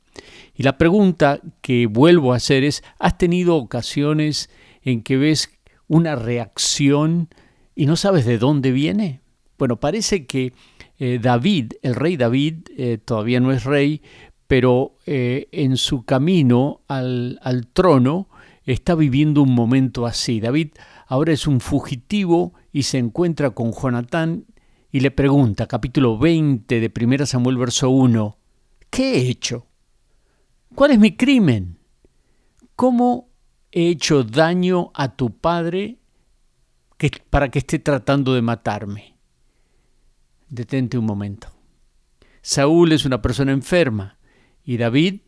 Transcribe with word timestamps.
Y 0.58 0.64
la 0.64 0.76
pregunta 0.76 1.40
que 1.62 1.86
vuelvo 1.86 2.32
a 2.32 2.36
hacer 2.36 2.64
es, 2.64 2.82
¿has 2.98 3.16
tenido 3.16 3.54
ocasiones 3.54 4.50
en 4.82 5.04
que 5.04 5.16
ves 5.16 5.50
una 5.86 6.16
reacción 6.16 7.28
y 7.76 7.86
no 7.86 7.94
sabes 7.94 8.26
de 8.26 8.38
dónde 8.38 8.72
viene? 8.72 9.20
Bueno, 9.56 9.78
parece 9.78 10.26
que 10.26 10.52
eh, 10.98 11.20
David, 11.22 11.74
el 11.82 11.94
rey 11.94 12.16
David, 12.16 12.70
eh, 12.76 12.98
todavía 12.98 13.38
no 13.38 13.52
es 13.52 13.62
rey, 13.62 14.02
pero 14.48 14.96
eh, 15.06 15.46
en 15.52 15.76
su 15.76 16.04
camino 16.04 16.80
al, 16.88 17.38
al 17.42 17.68
trono 17.68 18.28
está 18.64 18.96
viviendo 18.96 19.42
un 19.42 19.54
momento 19.54 20.06
así. 20.06 20.40
David 20.40 20.70
ahora 21.06 21.32
es 21.32 21.46
un 21.46 21.60
fugitivo 21.60 22.52
y 22.72 22.82
se 22.82 22.98
encuentra 22.98 23.50
con 23.50 23.72
Jonatán 23.72 24.46
y 24.90 24.98
le 25.00 25.12
pregunta, 25.12 25.68
capítulo 25.68 26.18
20 26.18 26.80
de 26.80 26.92
1 27.00 27.26
Samuel 27.26 27.58
verso 27.58 27.90
1, 27.90 28.38
¿qué 28.90 29.18
he 29.18 29.28
hecho? 29.28 29.67
¿Cuál 30.74 30.92
es 30.92 30.98
mi 30.98 31.16
crimen? 31.16 31.78
¿Cómo 32.76 33.30
he 33.72 33.88
hecho 33.88 34.22
daño 34.22 34.90
a 34.94 35.16
tu 35.16 35.36
padre 35.36 35.98
para 37.30 37.50
que 37.50 37.58
esté 37.58 37.78
tratando 37.78 38.34
de 38.34 38.42
matarme? 38.42 39.16
Detente 40.48 40.98
un 40.98 41.04
momento. 41.04 41.48
Saúl 42.42 42.92
es 42.92 43.04
una 43.04 43.20
persona 43.20 43.52
enferma 43.52 44.18
y 44.64 44.76
David 44.76 45.20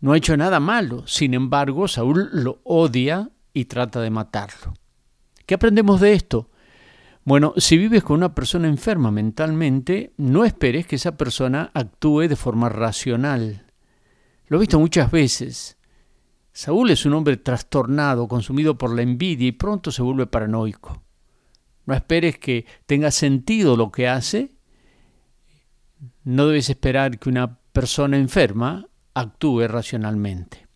no 0.00 0.12
ha 0.12 0.16
hecho 0.16 0.36
nada 0.36 0.60
malo. 0.60 1.06
Sin 1.06 1.34
embargo, 1.34 1.88
Saúl 1.88 2.30
lo 2.32 2.60
odia 2.64 3.30
y 3.52 3.66
trata 3.66 4.00
de 4.00 4.10
matarlo. 4.10 4.74
¿Qué 5.46 5.54
aprendemos 5.54 6.00
de 6.00 6.12
esto? 6.12 6.50
Bueno, 7.24 7.52
si 7.56 7.76
vives 7.76 8.02
con 8.02 8.16
una 8.16 8.34
persona 8.34 8.68
enferma 8.68 9.10
mentalmente, 9.10 10.14
no 10.16 10.44
esperes 10.44 10.86
que 10.86 10.96
esa 10.96 11.16
persona 11.16 11.70
actúe 11.74 12.28
de 12.28 12.36
forma 12.36 12.68
racional. 12.68 13.66
Lo 14.50 14.56
he 14.56 14.60
visto 14.60 14.80
muchas 14.80 15.12
veces. 15.12 15.78
Saúl 16.52 16.90
es 16.90 17.06
un 17.06 17.14
hombre 17.14 17.36
trastornado, 17.36 18.26
consumido 18.26 18.76
por 18.76 18.92
la 18.92 19.02
envidia 19.02 19.46
y 19.46 19.52
pronto 19.52 19.92
se 19.92 20.02
vuelve 20.02 20.26
paranoico. 20.26 21.04
No 21.86 21.94
esperes 21.94 22.36
que 22.38 22.66
tenga 22.84 23.12
sentido 23.12 23.76
lo 23.76 23.92
que 23.92 24.08
hace. 24.08 24.50
No 26.24 26.48
debes 26.48 26.68
esperar 26.68 27.20
que 27.20 27.28
una 27.28 27.60
persona 27.72 28.18
enferma 28.18 28.88
actúe 29.14 29.68
racionalmente. 29.68 30.66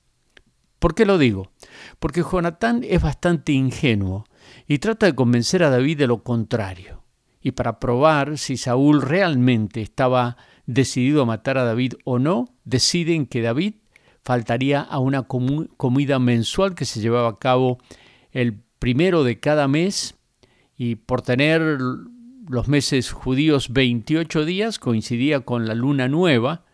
¿Por 0.78 0.94
qué 0.94 1.04
lo 1.04 1.18
digo? 1.18 1.50
Porque 1.98 2.22
Jonatán 2.22 2.84
es 2.88 3.02
bastante 3.02 3.50
ingenuo 3.50 4.24
y 4.68 4.78
trata 4.78 5.06
de 5.06 5.16
convencer 5.16 5.64
a 5.64 5.70
David 5.70 5.98
de 5.98 6.06
lo 6.06 6.22
contrario. 6.22 7.02
Y 7.40 7.50
para 7.50 7.80
probar 7.80 8.38
si 8.38 8.56
Saúl 8.56 9.02
realmente 9.02 9.82
estaba 9.82 10.36
decidido 10.66 11.22
a 11.22 11.26
matar 11.26 11.58
a 11.58 11.64
David 11.64 11.94
o 12.04 12.18
no, 12.18 12.54
deciden 12.64 13.26
que 13.26 13.42
David 13.42 13.74
faltaría 14.22 14.80
a 14.80 14.98
una 14.98 15.24
comida 15.24 16.18
mensual 16.18 16.74
que 16.74 16.86
se 16.86 17.00
llevaba 17.00 17.28
a 17.28 17.38
cabo 17.38 17.78
el 18.32 18.54
primero 18.78 19.22
de 19.22 19.38
cada 19.38 19.68
mes 19.68 20.16
y 20.76 20.96
por 20.96 21.22
tener 21.22 21.78
los 22.48 22.68
meses 22.68 23.10
judíos 23.10 23.72
28 23.72 24.44
días 24.44 24.78
coincidía 24.78 25.40
con 25.40 25.66
la 25.66 25.74
luna 25.74 26.08
nueva. 26.08 26.64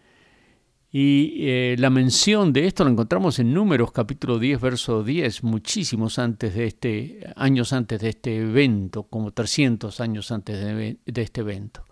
Y 0.92 1.46
eh, 1.46 1.76
la 1.78 1.88
mención 1.88 2.52
de 2.52 2.66
esto 2.66 2.82
la 2.82 2.90
encontramos 2.90 3.38
en 3.38 3.54
Números 3.54 3.92
capítulo 3.92 4.40
10 4.40 4.60
verso 4.60 5.04
10 5.04 5.44
muchísimos 5.44 6.18
antes 6.18 6.54
de 6.54 6.66
este 6.66 7.32
años 7.36 7.72
antes 7.72 8.00
de 8.00 8.08
este 8.08 8.38
evento 8.38 9.04
como 9.04 9.30
300 9.30 10.00
años 10.00 10.32
antes 10.32 10.58
de, 10.58 10.98
de 11.06 11.22
este 11.22 11.42
evento 11.42 11.84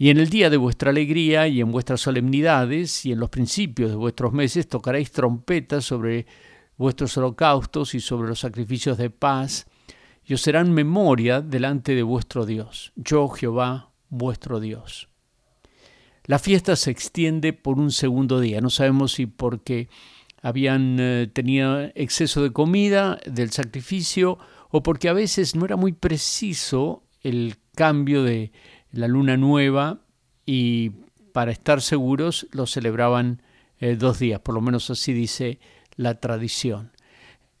y 0.00 0.08
en 0.08 0.18
el 0.18 0.30
día 0.30 0.48
de 0.48 0.56
vuestra 0.56 0.92
alegría 0.92 1.46
y 1.46 1.60
en 1.60 1.70
vuestras 1.70 2.00
solemnidades 2.00 3.04
y 3.04 3.12
en 3.12 3.20
los 3.20 3.28
principios 3.28 3.90
de 3.90 3.96
vuestros 3.96 4.32
meses 4.32 4.66
tocaréis 4.66 5.12
trompetas 5.12 5.84
sobre 5.84 6.24
vuestros 6.78 7.18
holocaustos 7.18 7.94
y 7.94 8.00
sobre 8.00 8.30
los 8.30 8.40
sacrificios 8.40 8.96
de 8.96 9.10
paz, 9.10 9.66
y 10.24 10.32
os 10.32 10.40
serán 10.40 10.72
memoria 10.72 11.42
delante 11.42 11.94
de 11.94 12.02
vuestro 12.02 12.46
Dios, 12.46 12.92
yo 12.96 13.28
Jehová 13.28 13.90
vuestro 14.08 14.58
Dios. 14.58 15.10
La 16.24 16.38
fiesta 16.38 16.76
se 16.76 16.90
extiende 16.90 17.52
por 17.52 17.78
un 17.78 17.90
segundo 17.90 18.40
día, 18.40 18.62
no 18.62 18.70
sabemos 18.70 19.12
si 19.12 19.26
porque 19.26 19.90
habían 20.40 20.96
eh, 20.98 21.28
tenido 21.30 21.78
exceso 21.94 22.42
de 22.42 22.54
comida 22.54 23.18
del 23.26 23.50
sacrificio 23.50 24.38
o 24.70 24.82
porque 24.82 25.10
a 25.10 25.12
veces 25.12 25.54
no 25.54 25.66
era 25.66 25.76
muy 25.76 25.92
preciso 25.92 27.02
el 27.20 27.56
cambio 27.74 28.22
de 28.22 28.50
la 28.92 29.08
luna 29.08 29.36
nueva 29.36 30.00
y 30.46 30.90
para 31.32 31.52
estar 31.52 31.80
seguros 31.80 32.46
lo 32.52 32.66
celebraban 32.66 33.42
eh, 33.78 33.96
dos 33.96 34.18
días, 34.18 34.40
por 34.40 34.54
lo 34.54 34.60
menos 34.60 34.90
así 34.90 35.12
dice 35.12 35.58
la 35.96 36.20
tradición. 36.20 36.92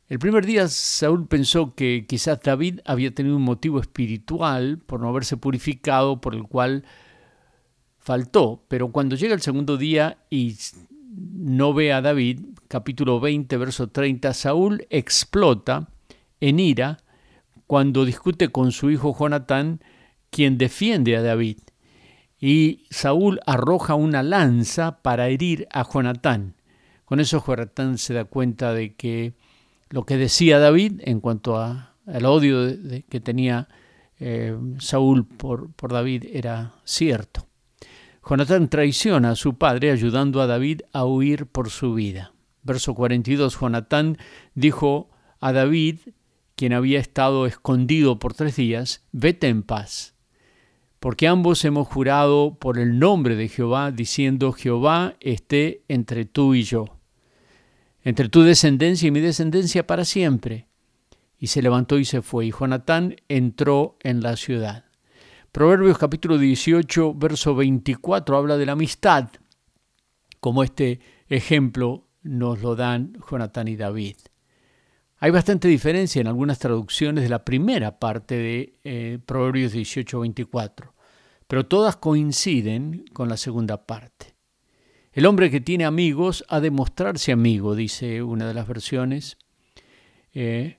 El 0.08 0.18
primer 0.18 0.44
día 0.44 0.66
Saúl 0.66 1.28
pensó 1.28 1.74
que 1.74 2.04
quizás 2.08 2.40
David 2.42 2.80
había 2.84 3.14
tenido 3.14 3.36
un 3.36 3.42
motivo 3.42 3.78
espiritual 3.80 4.78
por 4.78 5.00
no 5.00 5.08
haberse 5.08 5.36
purificado, 5.36 6.20
por 6.20 6.34
el 6.34 6.42
cual 6.42 6.84
faltó, 7.98 8.64
pero 8.66 8.90
cuando 8.90 9.14
llega 9.14 9.34
el 9.34 9.40
segundo 9.40 9.76
día 9.76 10.18
y 10.28 10.56
no 11.14 11.72
ve 11.74 11.92
a 11.92 12.00
David, 12.00 12.40
capítulo 12.66 13.20
20, 13.20 13.56
verso 13.56 13.88
30, 13.88 14.34
Saúl 14.34 14.86
explota 14.90 15.88
en 16.40 16.58
ira 16.58 16.98
cuando 17.68 18.04
discute 18.04 18.48
con 18.48 18.72
su 18.72 18.90
hijo 18.90 19.16
Jonatán 19.16 19.80
quien 20.30 20.58
defiende 20.58 21.16
a 21.16 21.22
David. 21.22 21.58
Y 22.38 22.86
Saúl 22.90 23.40
arroja 23.46 23.94
una 23.94 24.22
lanza 24.22 25.02
para 25.02 25.28
herir 25.28 25.68
a 25.72 25.84
Jonatán. 25.84 26.54
Con 27.04 27.20
eso 27.20 27.44
Jonatán 27.44 27.98
se 27.98 28.14
da 28.14 28.24
cuenta 28.24 28.72
de 28.72 28.94
que 28.94 29.34
lo 29.90 30.06
que 30.06 30.16
decía 30.16 30.58
David 30.58 31.02
en 31.04 31.20
cuanto 31.20 31.60
al 31.60 32.24
odio 32.24 32.66
que 33.08 33.20
tenía 33.20 33.68
eh, 34.20 34.56
Saúl 34.78 35.26
por, 35.26 35.72
por 35.72 35.92
David 35.92 36.24
era 36.32 36.72
cierto. 36.84 37.46
Jonatán 38.26 38.68
traiciona 38.68 39.30
a 39.30 39.36
su 39.36 39.58
padre 39.58 39.90
ayudando 39.90 40.40
a 40.40 40.46
David 40.46 40.82
a 40.92 41.04
huir 41.04 41.46
por 41.46 41.68
su 41.70 41.94
vida. 41.94 42.32
Verso 42.62 42.94
42, 42.94 43.58
Jonatán 43.58 44.18
dijo 44.54 45.10
a 45.40 45.52
David, 45.52 45.98
quien 46.54 46.74
había 46.74 47.00
estado 47.00 47.46
escondido 47.46 48.18
por 48.18 48.34
tres 48.34 48.56
días, 48.56 49.02
vete 49.12 49.48
en 49.48 49.62
paz 49.62 50.14
porque 51.00 51.26
ambos 51.26 51.64
hemos 51.64 51.88
jurado 51.88 52.58
por 52.60 52.78
el 52.78 52.98
nombre 52.98 53.34
de 53.34 53.48
Jehová, 53.48 53.90
diciendo, 53.90 54.52
Jehová 54.52 55.16
esté 55.20 55.82
entre 55.88 56.26
tú 56.26 56.54
y 56.54 56.62
yo, 56.62 56.98
entre 58.02 58.28
tu 58.28 58.42
descendencia 58.42 59.08
y 59.08 59.10
mi 59.10 59.20
descendencia 59.20 59.86
para 59.86 60.04
siempre. 60.04 60.68
Y 61.38 61.46
se 61.46 61.62
levantó 61.62 61.98
y 61.98 62.04
se 62.04 62.20
fue, 62.20 62.46
y 62.46 62.52
Jonatán 62.52 63.16
entró 63.28 63.96
en 64.00 64.22
la 64.22 64.36
ciudad. 64.36 64.84
Proverbios 65.52 65.96
capítulo 65.96 66.36
18, 66.36 67.14
verso 67.14 67.54
24 67.54 68.36
habla 68.36 68.58
de 68.58 68.66
la 68.66 68.72
amistad, 68.72 69.30
como 70.38 70.62
este 70.62 71.00
ejemplo 71.28 72.06
nos 72.22 72.60
lo 72.60 72.76
dan 72.76 73.14
Jonatán 73.28 73.68
y 73.68 73.76
David. 73.76 74.16
Hay 75.22 75.30
bastante 75.30 75.68
diferencia 75.68 76.20
en 76.20 76.28
algunas 76.28 76.58
traducciones 76.58 77.22
de 77.22 77.28
la 77.28 77.44
primera 77.44 77.98
parte 77.98 78.36
de 78.36 78.78
eh, 78.84 79.18
Proverbios 79.26 79.74
18-24, 79.74 80.92
pero 81.46 81.66
todas 81.66 81.96
coinciden 81.96 83.04
con 83.12 83.28
la 83.28 83.36
segunda 83.36 83.84
parte. 83.84 84.34
El 85.12 85.26
hombre 85.26 85.50
que 85.50 85.60
tiene 85.60 85.84
amigos 85.84 86.42
ha 86.48 86.60
de 86.60 86.70
mostrarse 86.70 87.32
amigo, 87.32 87.74
dice 87.74 88.22
una 88.22 88.48
de 88.48 88.54
las 88.54 88.66
versiones. 88.66 89.36
Eh, 90.32 90.78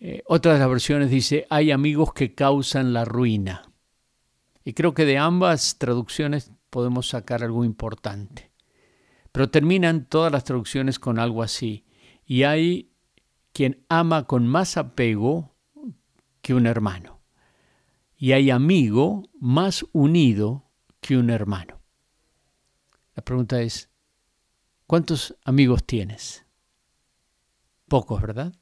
eh, 0.00 0.22
otra 0.26 0.52
de 0.52 0.58
las 0.58 0.68
versiones 0.68 1.08
dice, 1.08 1.46
hay 1.48 1.70
amigos 1.70 2.12
que 2.12 2.34
causan 2.34 2.92
la 2.92 3.06
ruina. 3.06 3.72
Y 4.64 4.74
creo 4.74 4.92
que 4.92 5.06
de 5.06 5.16
ambas 5.16 5.78
traducciones 5.78 6.52
podemos 6.68 7.08
sacar 7.08 7.42
algo 7.42 7.64
importante. 7.64 8.50
Pero 9.32 9.48
terminan 9.48 10.04
todas 10.04 10.30
las 10.30 10.44
traducciones 10.44 10.98
con 10.98 11.18
algo 11.18 11.42
así. 11.42 11.86
Y 12.26 12.42
hay 12.42 12.89
quien 13.52 13.84
ama 13.88 14.26
con 14.26 14.46
más 14.46 14.76
apego 14.76 15.56
que 16.42 16.54
un 16.54 16.66
hermano. 16.66 17.20
Y 18.16 18.32
hay 18.32 18.50
amigo 18.50 19.28
más 19.40 19.84
unido 19.92 20.70
que 21.00 21.16
un 21.16 21.30
hermano. 21.30 21.80
La 23.14 23.24
pregunta 23.24 23.60
es, 23.62 23.90
¿cuántos 24.86 25.36
amigos 25.44 25.84
tienes? 25.84 26.44
Pocos, 27.88 28.20
¿verdad? 28.20 28.54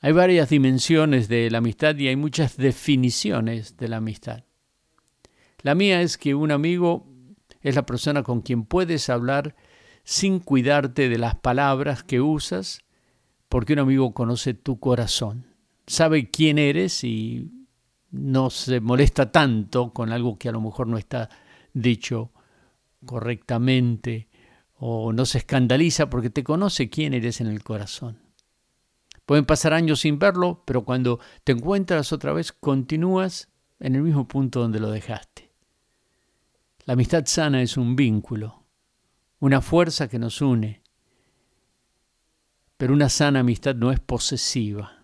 Hay 0.00 0.12
varias 0.12 0.50
dimensiones 0.50 1.28
de 1.28 1.50
la 1.50 1.58
amistad 1.58 1.96
y 1.96 2.08
hay 2.08 2.16
muchas 2.16 2.56
definiciones 2.56 3.76
de 3.76 3.88
la 3.88 3.96
amistad. 3.98 4.44
La 5.62 5.74
mía 5.74 6.02
es 6.02 6.18
que 6.18 6.34
un 6.34 6.50
amigo 6.50 7.06
es 7.60 7.74
la 7.74 7.86
persona 7.86 8.22
con 8.22 8.42
quien 8.42 8.64
puedes 8.64 9.08
hablar 9.08 9.56
sin 10.04 10.38
cuidarte 10.38 11.08
de 11.08 11.18
las 11.18 11.34
palabras 11.34 12.04
que 12.04 12.20
usas, 12.20 12.84
porque 13.48 13.72
un 13.72 13.80
amigo 13.80 14.12
conoce 14.12 14.54
tu 14.54 14.78
corazón, 14.78 15.46
sabe 15.86 16.30
quién 16.30 16.58
eres 16.58 17.04
y 17.04 17.50
no 18.10 18.50
se 18.50 18.80
molesta 18.80 19.30
tanto 19.30 19.92
con 19.92 20.12
algo 20.12 20.38
que 20.38 20.48
a 20.48 20.52
lo 20.52 20.60
mejor 20.60 20.86
no 20.86 20.98
está 20.98 21.28
dicho 21.72 22.32
correctamente 23.04 24.28
o 24.78 25.12
no 25.12 25.24
se 25.24 25.38
escandaliza 25.38 26.10
porque 26.10 26.30
te 26.30 26.44
conoce 26.44 26.90
quién 26.90 27.14
eres 27.14 27.40
en 27.40 27.46
el 27.46 27.62
corazón. 27.62 28.18
Pueden 29.24 29.44
pasar 29.44 29.72
años 29.72 30.00
sin 30.00 30.18
verlo, 30.18 30.62
pero 30.64 30.84
cuando 30.84 31.18
te 31.42 31.52
encuentras 31.52 32.12
otra 32.12 32.32
vez 32.32 32.52
continúas 32.52 33.48
en 33.80 33.96
el 33.96 34.02
mismo 34.02 34.28
punto 34.28 34.60
donde 34.60 34.80
lo 34.80 34.90
dejaste. 34.90 35.52
La 36.84 36.92
amistad 36.92 37.24
sana 37.26 37.62
es 37.62 37.76
un 37.76 37.96
vínculo, 37.96 38.62
una 39.40 39.60
fuerza 39.60 40.08
que 40.08 40.20
nos 40.20 40.40
une, 40.40 40.82
pero 42.76 42.92
una 42.92 43.08
sana 43.08 43.40
amistad 43.40 43.74
no 43.74 43.90
es 43.90 44.00
posesiva. 44.00 45.02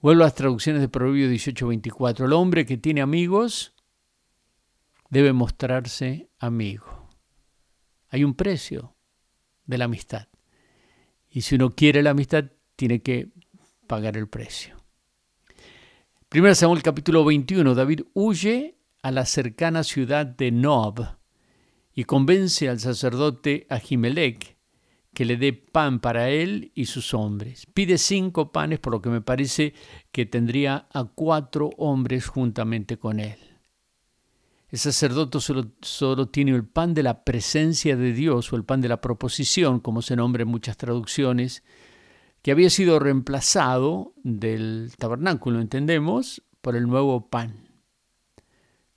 Vuelvo 0.00 0.22
a 0.22 0.26
las 0.26 0.34
traducciones 0.34 0.80
de 0.80 0.88
Proverbio 0.88 1.28
18:24. 1.28 2.26
El 2.26 2.32
hombre 2.32 2.64
que 2.64 2.76
tiene 2.76 3.00
amigos 3.00 3.74
debe 5.10 5.32
mostrarse 5.32 6.30
amigo. 6.38 7.08
Hay 8.08 8.24
un 8.24 8.34
precio 8.34 8.94
de 9.66 9.78
la 9.78 9.86
amistad. 9.86 10.28
Y 11.30 11.42
si 11.42 11.56
uno 11.56 11.70
quiere 11.70 12.02
la 12.02 12.10
amistad, 12.10 12.44
tiene 12.76 13.02
que 13.02 13.28
pagar 13.86 14.16
el 14.16 14.28
precio. 14.28 14.76
1 16.32 16.54
Samuel 16.54 16.82
capítulo 16.82 17.24
21, 17.24 17.74
David 17.74 18.02
huye 18.14 18.78
a 19.02 19.10
la 19.10 19.26
cercana 19.26 19.84
ciudad 19.84 20.26
de 20.26 20.50
Nob 20.50 21.00
y 21.94 22.04
convence 22.04 22.68
al 22.68 22.80
sacerdote 22.80 23.66
Ahimelech 23.70 24.55
que 25.16 25.24
le 25.24 25.38
dé 25.38 25.54
pan 25.54 26.00
para 26.00 26.28
él 26.28 26.72
y 26.74 26.84
sus 26.84 27.14
hombres. 27.14 27.64
Pide 27.72 27.96
cinco 27.96 28.52
panes, 28.52 28.80
por 28.80 28.92
lo 28.92 29.00
que 29.00 29.08
me 29.08 29.22
parece 29.22 29.72
que 30.12 30.26
tendría 30.26 30.88
a 30.92 31.04
cuatro 31.04 31.70
hombres 31.78 32.26
juntamente 32.26 32.98
con 32.98 33.18
él. 33.18 33.38
El 34.68 34.78
sacerdote 34.78 35.40
solo, 35.40 35.72
solo, 35.80 36.28
tiene 36.28 36.50
el 36.50 36.66
pan 36.66 36.92
de 36.92 37.02
la 37.02 37.24
presencia 37.24 37.96
de 37.96 38.12
Dios 38.12 38.52
o 38.52 38.56
el 38.56 38.64
pan 38.64 38.82
de 38.82 38.88
la 38.88 39.00
proposición, 39.00 39.80
como 39.80 40.02
se 40.02 40.16
nombra 40.16 40.42
en 40.42 40.50
muchas 40.50 40.76
traducciones, 40.76 41.64
que 42.42 42.50
había 42.50 42.68
sido 42.68 42.98
reemplazado 42.98 44.12
del 44.22 44.92
tabernáculo, 44.98 45.62
entendemos, 45.62 46.42
por 46.60 46.76
el 46.76 46.86
nuevo 46.88 47.30
pan. 47.30 47.66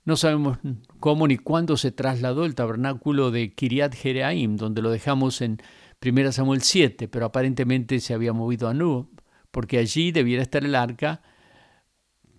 No 0.04 0.16
sabemos 0.16 0.58
cómo 0.98 1.26
ni 1.26 1.38
cuándo 1.38 1.78
se 1.78 1.92
trasladó 1.92 2.44
el 2.44 2.54
tabernáculo 2.54 3.30
de 3.30 3.54
Kiriat 3.54 3.94
Jereaim, 3.94 4.56
donde 4.56 4.82
lo 4.82 4.90
dejamos 4.90 5.40
en 5.40 5.62
1 6.02 6.32
Samuel 6.32 6.62
7, 6.62 7.08
pero 7.08 7.26
aparentemente 7.26 8.00
se 8.00 8.14
había 8.14 8.32
movido 8.32 8.68
a 8.68 8.74
Nub, 8.74 9.20
porque 9.50 9.78
allí 9.78 10.12
debiera 10.12 10.42
estar 10.42 10.64
el 10.64 10.74
arca 10.74 11.22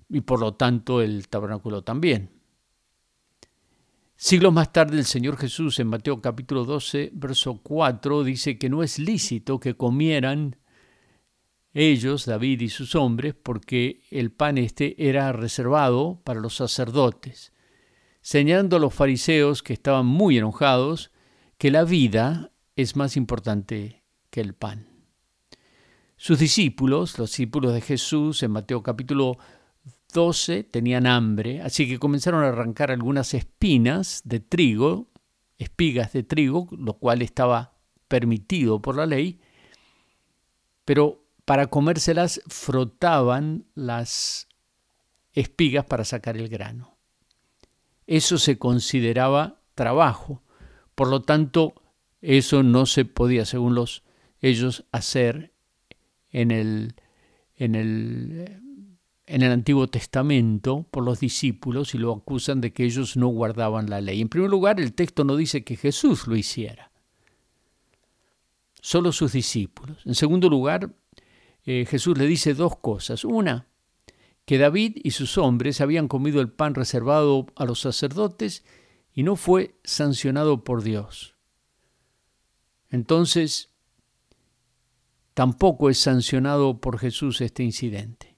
y 0.10 0.22
por 0.22 0.40
lo 0.40 0.56
tanto 0.56 1.02
el 1.02 1.28
tabernáculo 1.28 1.84
también. 1.84 2.32
Siglos 4.16 4.54
más 4.54 4.72
tarde 4.72 4.98
el 4.98 5.06
Señor 5.06 5.38
Jesús 5.38 5.80
en 5.80 5.88
Mateo 5.88 6.22
capítulo 6.22 6.66
12, 6.66 7.12
verso 7.14 7.60
4 7.62 8.24
dice 8.24 8.58
que 8.58 8.70
no 8.70 8.84
es 8.84 9.00
lícito 9.00 9.60
que 9.60 9.76
comieran 9.76 10.58
ellos, 11.74 12.26
David 12.26 12.62
y 12.62 12.70
sus 12.70 12.96
hombres, 12.96 13.34
porque 13.34 14.02
el 14.12 14.32
pan 14.32 14.58
este 14.58 15.08
era 15.08 15.32
reservado 15.32 16.22
para 16.24 16.40
los 16.40 16.56
sacerdotes, 16.56 17.54
señalando 18.22 18.76
a 18.76 18.80
los 18.80 18.94
fariseos 18.94 19.64
que 19.64 19.74
estaban 19.74 20.06
muy 20.06 20.38
enojados 20.38 21.12
que 21.58 21.72
la 21.72 21.84
vida 21.84 22.51
es 22.76 22.96
más 22.96 23.18
importante 23.18 24.04
que 24.30 24.42
el 24.42 24.54
pan. 24.54 24.88
Sus 26.16 26.40
discípulos, 26.40 27.18
los 27.18 27.32
discípulos 27.32 27.74
de 27.74 27.82
Jesús 27.82 28.44
en 28.44 28.52
Mateo 28.52 28.84
capítulo 28.84 29.38
12, 30.14 30.64
tenían 30.64 31.08
hambre, 31.08 31.62
así 31.62 31.88
que 31.88 32.00
comenzaron 32.00 32.44
a 32.44 32.50
arrancar 32.50 32.92
algunas 32.92 33.34
espinas 33.34 34.22
de 34.24 34.40
trigo, 34.40 35.10
espigas 35.58 36.14
de 36.14 36.24
trigo, 36.24 36.68
lo 36.72 36.94
cual 36.94 37.22
estaba 37.22 37.74
permitido 38.08 38.82
por 38.82 38.98
la 38.98 39.06
ley, 39.06 39.42
pero 40.86 41.24
para 41.46 41.68
comérselas 41.68 42.42
frotaban 42.48 43.66
las 43.74 44.48
espigas 45.34 45.86
para 45.86 46.06
sacar 46.06 46.38
el 46.38 46.50
grano. 46.50 46.98
Eso 48.06 48.38
se 48.38 48.58
consideraba 48.58 49.62
trabajo, 49.76 50.44
por 50.96 51.08
lo 51.08 51.22
tanto 51.22 51.74
eso 52.22 52.64
no 52.64 52.86
se 52.86 53.06
podía, 53.06 53.46
según 53.46 53.76
los, 53.76 54.04
ellos, 54.42 54.86
hacer 54.92 55.54
en 56.30 56.52
el, 56.52 56.96
en 57.56 57.76
el, 57.76 58.62
en 59.26 59.42
el 59.42 59.52
Antiguo 59.52 59.88
Testamento 59.88 60.86
por 60.92 61.04
los 61.04 61.20
discípulos 61.20 61.96
y 61.96 61.98
lo 61.98 62.14
acusan 62.14 62.62
de 62.62 62.74
que 62.74 62.86
ellos 62.86 63.18
no 63.18 63.28
guardaban 63.28 63.90
la 63.90 64.02
ley. 64.02 64.22
En 64.22 64.30
primer 64.30 64.50
lugar, 64.50 64.80
el 64.80 64.94
texto 64.94 65.24
no 65.24 65.36
dice 65.36 65.64
que 65.64 65.76
Jesús 65.76 66.28
lo 66.28 66.36
hiciera, 66.36 66.92
solo 68.82 69.12
sus 69.12 69.34
discípulos. 69.34 70.06
En 70.06 70.16
segundo 70.16 70.50
lugar, 70.50 70.94
eh, 71.66 71.86
Jesús 71.88 72.18
le 72.18 72.28
dice 72.28 72.54
dos 72.54 72.78
cosas. 72.78 73.26
Una, 73.26 73.68
que 74.46 74.58
David 74.58 74.98
y 75.04 75.12
sus 75.12 75.38
hombres 75.38 75.82
habían 75.82 76.08
comido 76.08 76.42
el 76.42 76.50
pan 76.50 76.76
reservado 76.76 77.48
a 77.56 77.66
los 77.66 77.80
sacerdotes 77.82 78.64
y 79.14 79.24
no 79.24 79.36
fue 79.36 79.76
sancionado 79.84 80.64
por 80.64 80.84
Dios. 80.84 81.36
Entonces, 82.92 83.70
tampoco 85.34 85.90
es 85.90 85.98
sancionado 85.98 86.80
por 86.80 87.00
Jesús 87.00 87.42
este 87.42 87.64
incidente. 87.64 88.38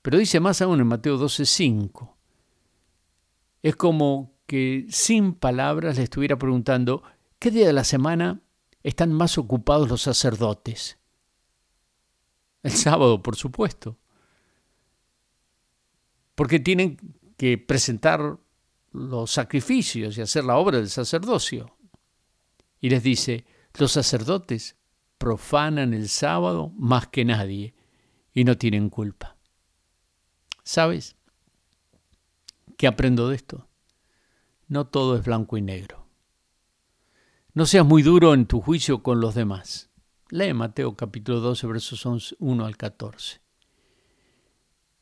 Pero 0.00 0.18
dice 0.18 0.38
más 0.38 0.62
aún 0.62 0.80
en 0.80 0.86
Mateo 0.86 1.18
12:5. 1.18 2.16
Es 3.62 3.74
como 3.74 4.32
que 4.46 4.86
sin 4.88 5.34
palabras 5.34 5.96
le 5.96 6.04
estuviera 6.04 6.38
preguntando, 6.38 7.02
¿qué 7.40 7.50
día 7.50 7.66
de 7.66 7.72
la 7.72 7.82
semana 7.82 8.40
están 8.84 9.12
más 9.12 9.36
ocupados 9.38 9.88
los 9.88 10.02
sacerdotes? 10.02 10.98
El 12.62 12.70
sábado, 12.70 13.22
por 13.22 13.34
supuesto. 13.34 13.98
Porque 16.36 16.60
tienen 16.60 16.96
que 17.36 17.58
presentar 17.58 18.38
los 18.92 19.30
sacrificios 19.32 20.16
y 20.16 20.20
hacer 20.20 20.44
la 20.44 20.56
obra 20.56 20.78
del 20.78 20.88
sacerdocio. 20.88 21.75
Y 22.80 22.90
les 22.90 23.02
dice, 23.02 23.44
los 23.74 23.92
sacerdotes 23.92 24.76
profanan 25.18 25.94
el 25.94 26.08
sábado 26.08 26.72
más 26.76 27.08
que 27.08 27.24
nadie 27.24 27.74
y 28.32 28.44
no 28.44 28.56
tienen 28.56 28.90
culpa. 28.90 29.36
¿Sabes? 30.62 31.16
¿Qué 32.76 32.86
aprendo 32.86 33.28
de 33.28 33.36
esto? 33.36 33.68
No 34.68 34.86
todo 34.86 35.16
es 35.16 35.24
blanco 35.24 35.56
y 35.56 35.62
negro. 35.62 36.06
No 37.54 37.64
seas 37.64 37.86
muy 37.86 38.02
duro 38.02 38.34
en 38.34 38.46
tu 38.46 38.60
juicio 38.60 39.02
con 39.02 39.20
los 39.20 39.34
demás. 39.34 39.90
Lee 40.28 40.52
Mateo 40.52 40.96
capítulo 40.96 41.40
12, 41.40 41.66
versos 41.68 42.36
1 42.38 42.66
al 42.66 42.76
14. 42.76 43.40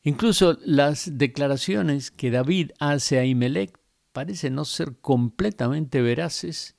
Incluso 0.03 0.59
las 0.65 1.19
declaraciones 1.19 2.11
que 2.11 2.31
David 2.31 2.73
hace 2.79 3.19
a 3.19 3.25
Imelec 3.25 3.81
parecen 4.13 4.55
no 4.55 4.67
ser 4.67 4.99
completamente 5.01 6.03
veraces, 6.03 6.77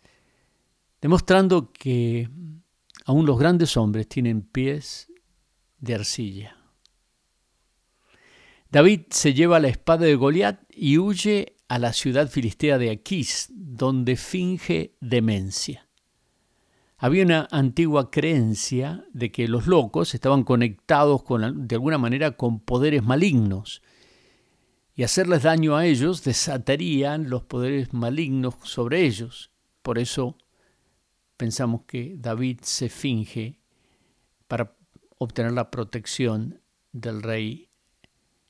demostrando 1.06 1.72
que 1.72 2.32
aún 3.06 3.28
los 3.28 3.38
grandes 3.38 3.78
hombres 3.78 4.10
tienen 4.10 4.42
pies 4.42 5.08
de 5.78 5.94
arcilla. 5.94 6.58
David 8.72 9.02
se 9.12 9.36
lleva 9.36 9.60
la 9.60 9.68
espada 9.68 10.08
de 10.08 10.16
Goliat 10.16 10.64
y 10.72 10.98
huye 10.98 11.58
a 11.68 11.78
la 11.78 11.94
ciudad 11.94 12.28
filistea 12.28 12.80
de 12.80 12.90
Aquís, 12.90 13.50
donde 13.52 14.16
finge 14.16 14.96
demencia. 15.00 15.88
Había 16.98 17.24
una 17.24 17.48
antigua 17.52 18.10
creencia 18.10 19.06
de 19.14 19.32
que 19.32 19.48
los 19.48 19.68
locos 19.68 20.16
estaban 20.16 20.44
conectados 20.44 21.22
con, 21.22 21.68
de 21.68 21.76
alguna 21.76 22.00
manera 22.00 22.32
con 22.32 22.60
poderes 22.62 23.04
malignos 23.04 23.84
y 24.96 25.04
hacerles 25.04 25.44
daño 25.44 25.76
a 25.76 25.86
ellos 25.86 26.24
desatarían 26.24 27.30
los 27.30 27.44
poderes 27.44 27.94
malignos 27.94 28.56
sobre 28.64 29.06
ellos. 29.06 29.52
Por 29.84 30.00
eso 30.00 30.36
pensamos 31.38 31.82
que 31.86 32.16
David 32.18 32.60
se 32.64 32.90
finge 32.90 33.60
para 34.48 34.76
obtener 35.18 35.52
la 35.52 35.72
protección 35.72 36.62
del 36.92 37.22
rey 37.22 37.70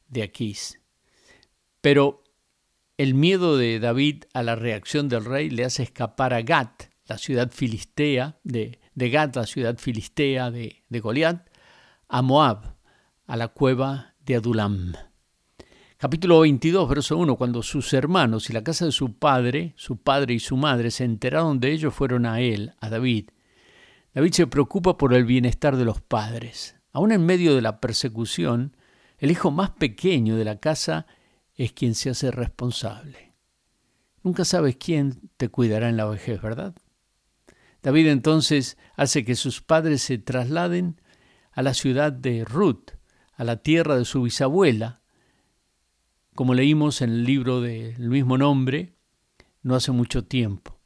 de 0.07 0.23
Aquís. 0.23 0.79
Pero 1.81 2.23
el 2.97 3.13
miedo 3.13 3.57
de 3.57 3.79
David 3.79 4.25
a 4.33 4.43
la 4.43 4.55
reacción 4.55 5.09
del 5.09 5.25
rey 5.25 5.49
le 5.49 5.65
hace 5.65 5.83
escapar 5.83 6.33
a 6.33 6.41
Gat, 6.41 6.83
la 7.05 7.17
ciudad 7.17 7.51
filistea, 7.51 8.39
de, 8.43 8.79
de 8.93 9.09
Gat, 9.09 9.35
la 9.35 9.45
ciudad 9.45 9.77
filistea 9.77 10.51
de, 10.51 10.83
de 10.89 10.99
Goliat, 10.99 11.49
a 12.07 12.21
Moab, 12.21 12.75
a 13.27 13.37
la 13.37 13.49
cueva 13.49 14.15
de 14.25 14.35
Adulam. 14.35 14.93
Capítulo 16.05 16.41
22, 16.41 16.87
verso 16.87 17.17
1, 17.17 17.35
cuando 17.35 17.63
sus 17.63 17.91
hermanos 17.91 18.51
y 18.51 18.53
la 18.53 18.63
casa 18.63 18.85
de 18.85 18.91
su 18.91 19.17
padre, 19.17 19.73
su 19.75 19.97
padre 19.97 20.35
y 20.35 20.39
su 20.39 20.55
madre 20.55 20.91
se 20.91 21.03
enteraron 21.03 21.59
de 21.59 21.71
ello, 21.71 21.89
fueron 21.89 22.27
a 22.27 22.41
él, 22.41 22.75
a 22.79 22.89
David. 22.89 23.31
David 24.13 24.31
se 24.33 24.45
preocupa 24.45 24.99
por 24.99 25.15
el 25.15 25.25
bienestar 25.25 25.77
de 25.77 25.83
los 25.83 26.01
padres. 26.01 26.75
Aún 26.91 27.11
en 27.11 27.25
medio 27.25 27.55
de 27.55 27.63
la 27.63 27.79
persecución, 27.81 28.77
el 29.17 29.31
hijo 29.31 29.49
más 29.49 29.71
pequeño 29.71 30.35
de 30.35 30.45
la 30.45 30.59
casa 30.59 31.07
es 31.55 31.73
quien 31.73 31.95
se 31.95 32.11
hace 32.11 32.29
responsable. 32.29 33.33
Nunca 34.21 34.45
sabes 34.45 34.75
quién 34.75 35.31
te 35.37 35.49
cuidará 35.49 35.89
en 35.89 35.97
la 35.97 36.05
vejez, 36.05 36.39
¿verdad? 36.39 36.75
David 37.81 38.09
entonces 38.09 38.77
hace 38.95 39.25
que 39.25 39.33
sus 39.33 39.63
padres 39.63 40.03
se 40.03 40.19
trasladen 40.19 41.01
a 41.51 41.63
la 41.63 41.73
ciudad 41.73 42.11
de 42.11 42.45
Ruth, 42.45 42.91
a 43.33 43.43
la 43.43 43.57
tierra 43.63 43.97
de 43.97 44.05
su 44.05 44.21
bisabuela, 44.21 45.01
como 46.35 46.53
leímos 46.53 47.01
en 47.01 47.11
el 47.11 47.23
libro 47.23 47.61
del 47.61 48.09
mismo 48.09 48.37
nombre 48.37 48.93
no 49.63 49.73
hace 49.73 49.91
mucho 49.91 50.25
tiempo, 50.25 50.77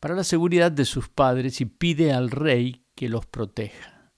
para 0.00 0.14
la 0.14 0.24
seguridad 0.24 0.72
de 0.72 0.86
sus 0.86 1.08
padres 1.08 1.60
y 1.60 1.66
pide 1.66 2.12
al 2.12 2.30
rey 2.30 2.82
que 2.94 3.08
los 3.08 3.26
proteja. 3.26 4.10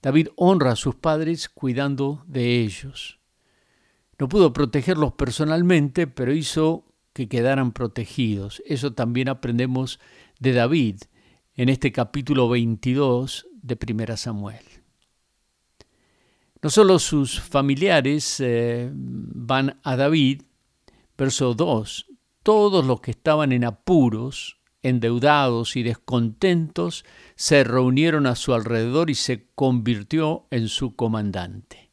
David 0.00 0.28
honra 0.36 0.72
a 0.72 0.76
sus 0.76 0.94
padres 0.94 1.48
cuidando 1.48 2.24
de 2.28 2.60
ellos. 2.60 3.18
No 4.18 4.28
pudo 4.28 4.52
protegerlos 4.52 5.12
personalmente, 5.14 6.06
pero 6.06 6.32
hizo 6.32 6.86
que 7.12 7.28
quedaran 7.28 7.72
protegidos. 7.72 8.62
Eso 8.64 8.92
también 8.92 9.28
aprendemos 9.28 9.98
de 10.38 10.52
David 10.52 11.00
en 11.54 11.68
este 11.68 11.90
capítulo 11.90 12.48
22 12.48 13.48
de 13.60 13.76
Primera 13.76 14.16
Samuel. 14.16 14.64
No 16.66 16.70
solo 16.70 16.98
sus 16.98 17.40
familiares 17.40 18.40
eh, 18.40 18.90
van 18.92 19.78
a 19.84 19.94
David, 19.94 20.42
verso 21.16 21.54
2, 21.54 22.06
todos 22.42 22.84
los 22.84 23.00
que 23.00 23.12
estaban 23.12 23.52
en 23.52 23.62
apuros, 23.62 24.58
endeudados 24.82 25.76
y 25.76 25.84
descontentos, 25.84 27.04
se 27.36 27.62
reunieron 27.62 28.26
a 28.26 28.34
su 28.34 28.52
alrededor 28.52 29.10
y 29.10 29.14
se 29.14 29.46
convirtió 29.54 30.48
en 30.50 30.66
su 30.66 30.96
comandante. 30.96 31.92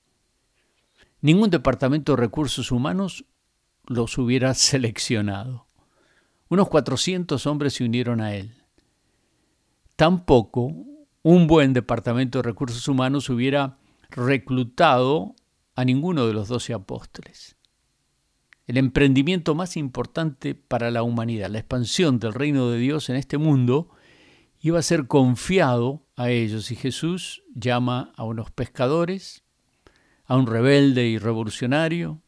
Ningún 1.21 1.51
departamento 1.51 2.13
de 2.13 2.23
recursos 2.23 2.71
humanos 2.71 3.25
los 3.85 4.17
hubiera 4.17 4.53
seleccionado. 4.55 5.67
Unos 6.49 6.67
400 6.67 7.45
hombres 7.45 7.75
se 7.75 7.83
unieron 7.83 8.21
a 8.21 8.33
él. 8.33 8.55
Tampoco 9.95 10.73
un 11.21 11.45
buen 11.45 11.73
departamento 11.73 12.39
de 12.39 12.43
recursos 12.43 12.87
humanos 12.87 13.29
hubiera 13.29 13.77
reclutado 14.15 15.35
a 15.75 15.85
ninguno 15.85 16.27
de 16.27 16.33
los 16.33 16.47
doce 16.47 16.73
apóstoles. 16.73 17.57
El 18.65 18.77
emprendimiento 18.77 19.55
más 19.55 19.75
importante 19.75 20.55
para 20.55 20.91
la 20.91 21.03
humanidad, 21.03 21.49
la 21.49 21.59
expansión 21.59 22.19
del 22.19 22.33
reino 22.33 22.69
de 22.69 22.77
Dios 22.77 23.09
en 23.09 23.17
este 23.17 23.37
mundo, 23.37 23.89
iba 24.61 24.79
a 24.79 24.83
ser 24.83 25.07
confiado 25.07 26.05
a 26.15 26.29
ellos 26.29 26.71
y 26.71 26.75
Jesús 26.75 27.43
llama 27.53 28.13
a 28.15 28.23
unos 28.23 28.51
pescadores, 28.51 29.43
a 30.25 30.37
un 30.37 30.47
rebelde 30.47 31.07
y 31.07 31.17
revolucionario, 31.17 32.21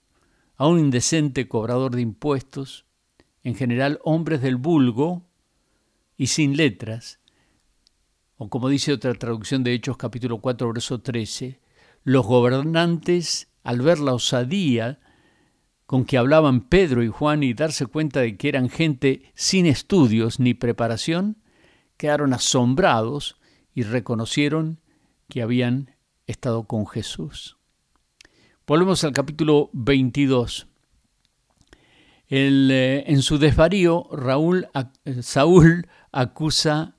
a 0.58 0.68
un 0.68 0.80
indecente 0.80 1.48
cobrador 1.48 1.96
de 1.96 2.02
impuestos, 2.02 2.86
en 3.44 3.56
general 3.56 4.00
hombres 4.04 4.42
del 4.42 4.58
vulgo 4.58 5.26
y 6.18 6.28
sin 6.28 6.58
letras, 6.58 7.20
o 8.38 8.50
como 8.50 8.68
dice 8.68 8.92
otra 8.92 9.14
traducción 9.14 9.64
de 9.64 9.74
Hechos 9.74 9.96
capítulo 9.96 10.42
4, 10.42 10.74
verso 10.74 11.00
13, 11.00 11.62
los 12.06 12.26
gobernantes, 12.26 13.50
al 13.64 13.82
ver 13.82 14.00
la 14.00 14.14
osadía 14.14 15.00
con 15.88 16.06
que 16.06 16.18
hablaban 16.18 16.62
Pedro 16.62 17.04
y 17.04 17.10
Juan 17.10 17.44
y 17.44 17.54
darse 17.54 17.88
cuenta 17.88 18.22
de 18.22 18.38
que 18.38 18.48
eran 18.48 18.70
gente 18.70 19.32
sin 19.34 19.66
estudios 19.66 20.40
ni 20.40 20.54
preparación, 20.54 21.42
quedaron 21.98 22.34
asombrados 22.34 23.38
y 23.74 23.84
reconocieron 23.84 24.80
que 25.28 25.42
habían 25.42 25.96
estado 26.28 26.66
con 26.66 26.88
Jesús. 26.88 27.58
Volvemos 28.68 29.04
al 29.04 29.12
capítulo 29.12 29.72
22. 29.74 30.68
Eh, 32.30 33.04
en 33.08 33.22
su 33.22 33.38
desvarío, 33.40 34.08
Raúl, 34.12 34.68
Saúl 35.22 35.88
acusa 36.12 36.98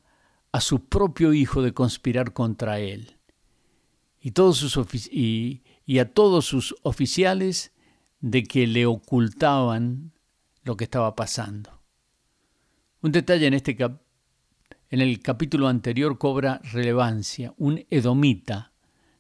a 0.51 0.61
su 0.61 0.87
propio 0.87 1.33
hijo 1.33 1.63
de 1.63 1.73
conspirar 1.73 2.33
contra 2.33 2.81
él 2.81 3.16
y, 5.13 5.99
a 5.99 6.13
todos 6.13 6.45
sus 6.45 6.75
oficiales 6.83 7.73
de 8.21 8.43
que 8.43 8.67
le 8.67 8.87
ocultaban 8.87 10.13
lo 10.65 10.77
que 10.77 10.85
estaba 10.85 11.15
pasando. 11.15 11.81
Un 13.03 13.13
detalle 13.13 13.47
en, 13.47 13.55
este 13.55 13.77
en 14.91 15.01
el 15.01 15.21
capítulo 15.21 15.69
anterior 15.69 16.19
cobra 16.19 16.61
relevancia. 16.73 17.55
Un 17.57 17.85
edomita, 17.89 18.73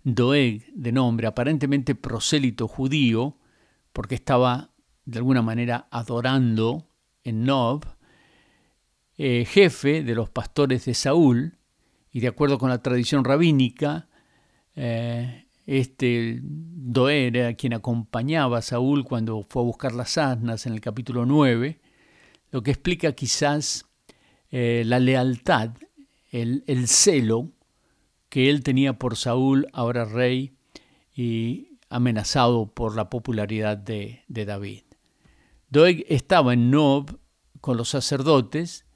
Doeg 0.02 0.72
de 0.72 0.92
nombre, 0.92 1.28
aparentemente 1.28 1.94
prosélito 1.94 2.66
judío, 2.66 3.38
porque 3.92 4.16
estaba 4.16 4.72
de 5.04 5.18
alguna 5.18 5.42
manera 5.42 5.86
adorando 5.90 6.88
en 7.22 7.44
Nob, 7.44 7.84
eh, 9.18 9.44
jefe 9.44 10.02
de 10.02 10.14
los 10.14 10.30
pastores 10.30 10.84
de 10.84 10.94
Saúl, 10.94 11.58
y 12.10 12.20
de 12.20 12.28
acuerdo 12.28 12.58
con 12.58 12.70
la 12.70 12.82
tradición 12.82 13.24
rabínica, 13.24 14.08
eh, 14.76 15.46
este 15.66 16.38
Doer 16.42 17.36
era 17.36 17.54
quien 17.54 17.72
acompañaba 17.72 18.58
a 18.58 18.62
Saúl 18.62 19.04
cuando 19.04 19.44
fue 19.48 19.62
a 19.62 19.64
buscar 19.64 19.92
las 19.92 20.16
asnas 20.16 20.66
en 20.66 20.74
el 20.74 20.80
capítulo 20.80 21.26
9, 21.26 21.80
lo 22.52 22.62
que 22.62 22.70
explica 22.70 23.12
quizás 23.12 23.86
eh, 24.50 24.84
la 24.86 25.00
lealtad, 25.00 25.70
el, 26.30 26.62
celo 26.86 27.50
que 28.28 28.50
él 28.50 28.62
tenía 28.62 28.98
por 28.98 29.16
Saúl, 29.16 29.66
ahora 29.72 30.04
rey, 30.04 30.52
y 31.14 31.78
amenazado 31.88 32.66
por 32.72 32.94
la 32.94 33.10
popularidad 33.10 33.76
de 33.76 34.22
David. 34.28 34.82
Doeg 35.70 36.04
estaba 36.08 36.52
en 36.52 36.70
Nob 36.70 37.18
con 37.60 37.76
los 37.76 37.88
sacerdotes 37.88 38.86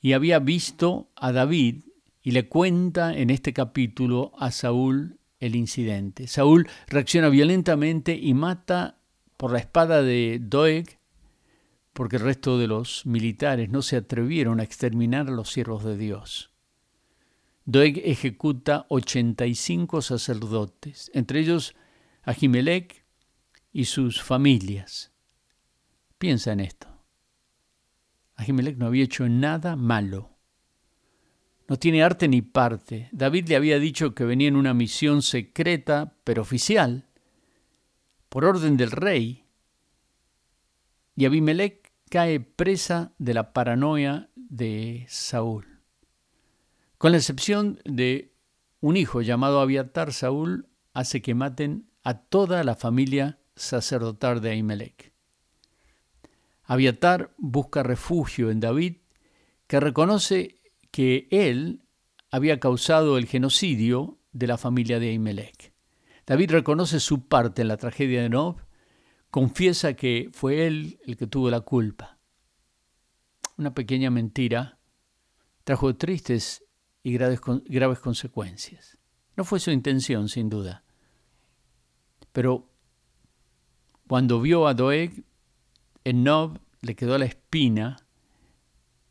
y 0.00 0.12
había 0.12 0.38
visto 0.40 1.10
a 1.16 1.32
David 1.32 1.84
y 2.22 2.32
le 2.32 2.48
cuenta 2.48 3.16
en 3.16 3.30
este 3.30 3.52
capítulo 3.54 4.32
a 4.38 4.50
Saúl 4.50 5.17
el 5.40 5.56
incidente. 5.56 6.26
Saúl 6.26 6.68
reacciona 6.88 7.28
violentamente 7.28 8.14
y 8.14 8.34
mata 8.34 8.98
por 9.36 9.52
la 9.52 9.58
espada 9.58 10.02
de 10.02 10.38
Doeg, 10.40 10.98
porque 11.92 12.16
el 12.16 12.22
resto 12.22 12.58
de 12.58 12.66
los 12.66 13.06
militares 13.06 13.70
no 13.70 13.82
se 13.82 13.96
atrevieron 13.96 14.60
a 14.60 14.64
exterminar 14.64 15.28
a 15.28 15.32
los 15.32 15.50
siervos 15.50 15.84
de 15.84 15.96
Dios. 15.96 16.52
Doeg 17.64 18.00
ejecuta 18.04 18.86
85 18.88 20.00
sacerdotes, 20.02 21.10
entre 21.14 21.40
ellos 21.40 21.74
Ahimelech 22.22 23.04
y 23.72 23.84
sus 23.84 24.22
familias. 24.22 25.12
Piensa 26.18 26.52
en 26.52 26.60
esto. 26.60 26.88
Ahimelech 28.36 28.76
no 28.76 28.86
había 28.86 29.04
hecho 29.04 29.28
nada 29.28 29.76
malo. 29.76 30.37
No 31.68 31.78
tiene 31.78 32.02
arte 32.02 32.28
ni 32.28 32.40
parte. 32.40 33.10
David 33.12 33.48
le 33.48 33.56
había 33.56 33.78
dicho 33.78 34.14
que 34.14 34.24
venía 34.24 34.48
en 34.48 34.56
una 34.56 34.72
misión 34.72 35.20
secreta, 35.20 36.14
pero 36.24 36.40
oficial, 36.40 37.06
por 38.30 38.46
orden 38.46 38.78
del 38.78 38.90
rey. 38.90 39.44
Y 41.14 41.26
Abimelech 41.26 41.92
cae 42.08 42.40
presa 42.40 43.12
de 43.18 43.34
la 43.34 43.52
paranoia 43.52 44.30
de 44.34 45.04
Saúl. 45.08 45.82
Con 46.96 47.12
la 47.12 47.18
excepción 47.18 47.80
de 47.84 48.32
un 48.80 48.96
hijo 48.96 49.20
llamado 49.20 49.60
Abiatar, 49.60 50.14
Saúl 50.14 50.68
hace 50.94 51.20
que 51.20 51.34
maten 51.34 51.90
a 52.02 52.14
toda 52.14 52.64
la 52.64 52.76
familia 52.76 53.40
sacerdotal 53.56 54.40
de 54.40 54.50
Ahimelech. 54.50 55.12
Abiatar 56.64 57.34
busca 57.36 57.82
refugio 57.82 58.50
en 58.50 58.60
David, 58.60 58.96
que 59.66 59.80
reconoce 59.80 60.57
que 60.90 61.28
él 61.30 61.82
había 62.30 62.60
causado 62.60 63.18
el 63.18 63.26
genocidio 63.26 64.18
de 64.32 64.46
la 64.46 64.58
familia 64.58 64.98
de 64.98 65.08
Ahimelech. 65.08 65.72
David 66.26 66.50
reconoce 66.50 67.00
su 67.00 67.26
parte 67.26 67.62
en 67.62 67.68
la 67.68 67.76
tragedia 67.76 68.22
de 68.22 68.28
Nob, 68.28 68.56
confiesa 69.30 69.94
que 69.94 70.30
fue 70.32 70.66
él 70.66 71.00
el 71.06 71.16
que 71.16 71.26
tuvo 71.26 71.50
la 71.50 71.60
culpa. 71.60 72.18
Una 73.56 73.74
pequeña 73.74 74.10
mentira 74.10 74.78
trajo 75.64 75.96
tristes 75.96 76.64
y 77.02 77.12
graves, 77.12 77.40
graves 77.66 77.98
consecuencias. 77.98 78.98
No 79.36 79.44
fue 79.44 79.60
su 79.60 79.70
intención, 79.70 80.28
sin 80.28 80.48
duda. 80.48 80.84
Pero 82.32 82.70
cuando 84.06 84.40
vio 84.40 84.66
a 84.66 84.74
Doeg, 84.74 85.24
en 86.04 86.24
Nob 86.24 86.58
le 86.80 86.96
quedó 86.96 87.18
la 87.18 87.26
espina, 87.26 87.96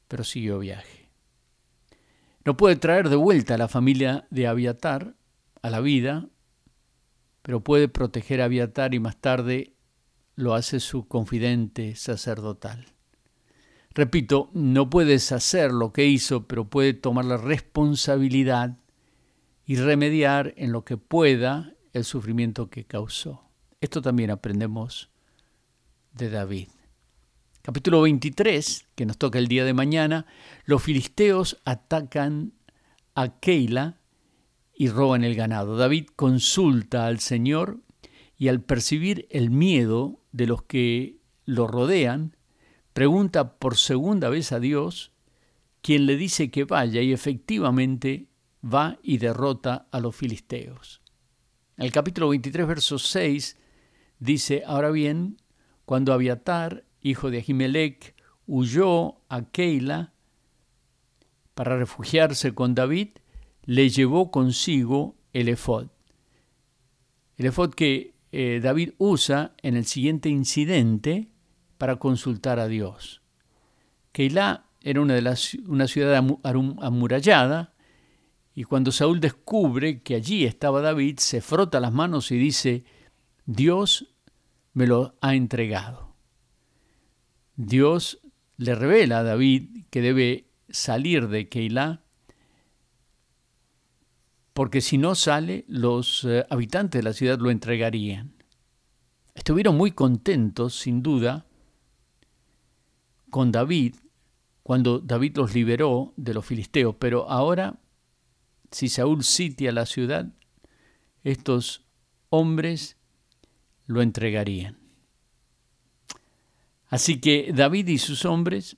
pero 0.07 0.23
siguió 0.23 0.59
viaje. 0.59 0.96
No 2.47 2.55
puede 2.55 2.77
traer 2.77 3.09
de 3.09 3.17
vuelta 3.17 3.55
a 3.55 3.57
la 3.57 3.67
familia 3.67 4.25
de 4.29 4.47
Abiatar 4.47 5.17
a 5.61 5.69
la 5.69 5.81
vida, 5.81 6.29
pero 7.41 7.61
puede 7.61 7.89
proteger 7.89 8.39
a 8.39 8.45
Abiatar 8.45 8.93
y 8.93 9.01
más 9.01 9.17
tarde 9.17 9.73
lo 10.37 10.53
hace 10.53 10.79
su 10.79 11.09
confidente 11.09 11.97
sacerdotal. 11.97 12.85
Repito, 13.93 14.49
no 14.53 14.89
puedes 14.89 15.33
hacer 15.33 15.73
lo 15.73 15.91
que 15.91 16.05
hizo, 16.05 16.47
pero 16.47 16.69
puede 16.69 16.93
tomar 16.93 17.25
la 17.25 17.35
responsabilidad 17.35 18.77
y 19.65 19.75
remediar 19.75 20.53
en 20.55 20.71
lo 20.71 20.85
que 20.85 20.95
pueda 20.95 21.73
el 21.91 22.05
sufrimiento 22.05 22.69
que 22.69 22.85
causó. 22.85 23.43
Esto 23.81 24.01
también 24.01 24.31
aprendemos 24.31 25.09
de 26.13 26.29
David. 26.29 26.69
Capítulo 27.67 28.03
23, 28.03 28.85
que 28.95 29.05
nos 29.05 29.17
toca 29.17 29.39
el 29.39 29.49
día 29.49 29.65
de 29.65 29.73
mañana, 29.73 30.25
los 30.63 30.81
filisteos 30.81 31.59
atacan 31.65 32.53
a 33.13 33.41
Keila 33.41 33.99
y 34.73 34.87
roban 34.87 35.25
el 35.25 35.35
ganado. 35.35 35.75
David 35.75 36.07
consulta 36.15 37.07
al 37.07 37.19
Señor 37.19 37.81
y 38.37 38.47
al 38.47 38.61
percibir 38.61 39.27
el 39.31 39.49
miedo 39.49 40.21
de 40.31 40.47
los 40.47 40.61
que 40.63 41.17
lo 41.43 41.67
rodean, 41.67 42.37
pregunta 42.93 43.57
por 43.57 43.75
segunda 43.75 44.29
vez 44.29 44.53
a 44.53 44.61
Dios, 44.61 45.11
quien 45.81 46.05
le 46.05 46.15
dice 46.15 46.49
que 46.49 46.63
vaya 46.63 47.01
y 47.01 47.11
efectivamente 47.11 48.29
va 48.63 48.97
y 49.03 49.17
derrota 49.17 49.89
a 49.91 49.99
los 49.99 50.15
filisteos. 50.15 51.01
El 51.75 51.91
capítulo 51.91 52.29
23, 52.29 52.65
verso 52.65 52.97
6 52.97 53.57
dice, 54.19 54.63
ahora 54.65 54.89
bien, 54.89 55.41
cuando 55.83 56.13
Abiatar, 56.13 56.86
hijo 57.09 57.31
de 57.31 57.39
Ahimelech, 57.39 58.15
huyó 58.45 59.17
a 59.29 59.43
Keila 59.43 60.13
para 61.53 61.77
refugiarse 61.77 62.53
con 62.53 62.75
David, 62.75 63.09
le 63.63 63.89
llevó 63.89 64.31
consigo 64.31 65.15
el 65.33 65.49
efod. 65.49 65.87
El 67.35 67.47
efod 67.47 67.73
que 67.73 68.13
eh, 68.31 68.59
David 68.61 68.91
usa 68.97 69.55
en 69.61 69.75
el 69.75 69.85
siguiente 69.85 70.29
incidente 70.29 71.31
para 71.77 71.97
consultar 71.97 72.59
a 72.59 72.67
Dios. 72.67 73.21
Keilah 74.11 74.65
era 74.81 75.01
una, 75.01 75.15
una 75.67 75.87
ciudad 75.87 76.23
amurallada 76.43 77.73
y 78.55 78.63
cuando 78.63 78.91
Saúl 78.91 79.19
descubre 79.19 80.01
que 80.01 80.15
allí 80.15 80.45
estaba 80.45 80.81
David, 80.81 81.19
se 81.19 81.41
frota 81.41 81.79
las 81.79 81.93
manos 81.93 82.31
y 82.31 82.37
dice, 82.37 82.85
Dios 83.45 84.15
me 84.73 84.87
lo 84.87 85.15
ha 85.21 85.35
entregado. 85.35 86.06
Dios 87.57 88.19
le 88.55 88.73
revela 88.75 89.19
a 89.19 89.23
David 89.23 89.85
que 89.89 90.01
debe 90.01 90.47
salir 90.69 91.27
de 91.27 91.49
Keilah 91.49 92.01
porque 94.57 94.81
si 94.81 94.97
no 94.97 95.13
sale, 95.13 95.65
los 95.67 96.23
eh, 96.23 96.43
habitantes 96.49 96.97
de 96.97 97.03
la 97.03 97.13
ciudad 97.13 97.37
lo 97.37 97.51
entregarían. 97.51 98.33
Estuvieron 99.35 99.77
muy 99.77 99.91
contentos, 99.91 100.79
sin 100.79 101.03
duda, 101.03 101.45
con 103.29 103.51
David, 103.51 103.97
cuando 104.63 104.97
David 104.97 105.37
los 105.37 105.53
liberó 105.53 106.11
de 106.17 106.33
los 106.33 106.43
filisteos, 106.43 106.95
pero 106.97 107.29
ahora, 107.29 107.79
si 108.71 108.89
Saúl 108.89 109.23
sitia 109.23 109.71
la 109.71 109.85
ciudad, 109.85 110.33
estos 111.23 111.85
hombres 112.31 112.97
lo 113.85 114.01
entregarían. 114.01 114.86
Así 116.89 117.19
que 117.19 117.51
David 117.53 117.87
y 117.87 117.97
sus 117.97 118.25
hombres, 118.25 118.77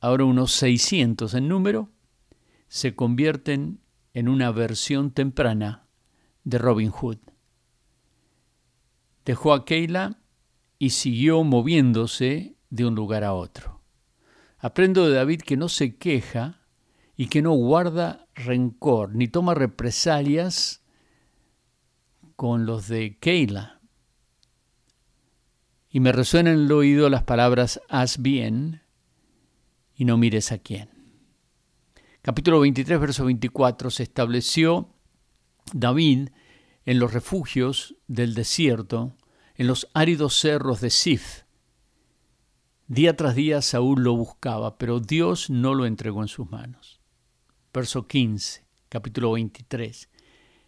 ahora 0.00 0.24
unos 0.24 0.52
600 0.52 1.34
en 1.34 1.48
número, 1.48 1.90
se 2.68 2.94
convierten 2.94 3.80
en 4.12 4.28
una 4.28 4.50
versión 4.50 5.12
temprana 5.12 5.86
de 6.42 6.58
Robin 6.58 6.90
Hood. 6.90 7.18
Dejó 9.24 9.54
a 9.54 9.64
Keila 9.64 10.18
y 10.78 10.90
siguió 10.90 11.42
moviéndose 11.44 12.56
de 12.70 12.84
un 12.84 12.94
lugar 12.94 13.24
a 13.24 13.32
otro. 13.32 13.80
Aprendo 14.58 15.08
de 15.08 15.14
David 15.14 15.42
que 15.42 15.56
no 15.56 15.68
se 15.68 15.96
queja 15.96 16.60
y 17.16 17.28
que 17.28 17.42
no 17.42 17.52
guarda 17.52 18.26
rencor 18.34 19.14
ni 19.14 19.28
toma 19.28 19.54
represalias 19.54 20.84
con 22.36 22.66
los 22.66 22.88
de 22.88 23.18
Keila. 23.18 23.73
Y 25.94 26.00
me 26.00 26.12
resuenan 26.12 26.52
en 26.52 26.60
el 26.66 26.72
oído 26.72 27.08
las 27.08 27.22
palabras 27.22 27.80
haz 27.88 28.20
bien 28.20 28.82
y 29.96 30.04
no 30.04 30.18
mires 30.18 30.52
a 30.52 30.58
quién 30.58 30.94
capítulo 32.24 32.60
23, 32.60 32.98
verso 33.00 33.26
24, 33.26 33.90
se 33.90 34.02
estableció 34.02 34.88
David 35.74 36.30
en 36.86 36.98
los 36.98 37.12
refugios 37.12 37.96
del 38.06 38.32
desierto, 38.32 39.14
en 39.56 39.66
los 39.66 39.90
áridos 39.92 40.40
cerros 40.40 40.80
de 40.80 40.88
Sif. 40.88 41.42
Día 42.86 43.14
tras 43.14 43.34
día 43.34 43.60
Saúl 43.60 44.02
lo 44.02 44.16
buscaba, 44.16 44.78
pero 44.78 45.00
Dios 45.00 45.50
no 45.50 45.74
lo 45.74 45.84
entregó 45.84 46.22
en 46.22 46.28
sus 46.28 46.50
manos. 46.50 47.02
Verso 47.74 48.06
15, 48.06 48.64
capítulo 48.88 49.32
23. 49.32 50.08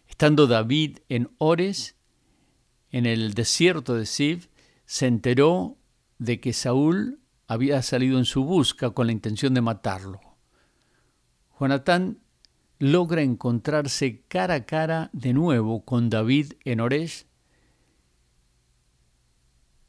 Estando 0.07 0.45
David 0.45 0.99
en 1.09 1.31
Ores, 1.39 1.95
en 2.91 3.07
el 3.07 3.33
desierto 3.33 3.95
de 3.95 4.05
Sif, 4.05 4.47
se 4.87 5.05
enteró 5.05 5.77
de 6.17 6.39
que 6.39 6.53
Saúl 6.53 7.19
había 7.45 7.81
salido 7.81 8.17
en 8.17 8.25
su 8.25 8.43
busca 8.43 8.89
con 8.91 9.05
la 9.05 9.13
intención 9.13 9.53
de 9.53 9.61
matarlo. 9.61 10.19
Jonatán 11.59 12.19
logra 12.79 13.21
encontrarse 13.21 14.23
cara 14.27 14.55
a 14.55 14.65
cara 14.65 15.09
de 15.13 15.33
nuevo 15.33 15.83
con 15.83 16.09
David 16.09 16.53
en 16.63 16.79
Oresh 16.79 17.25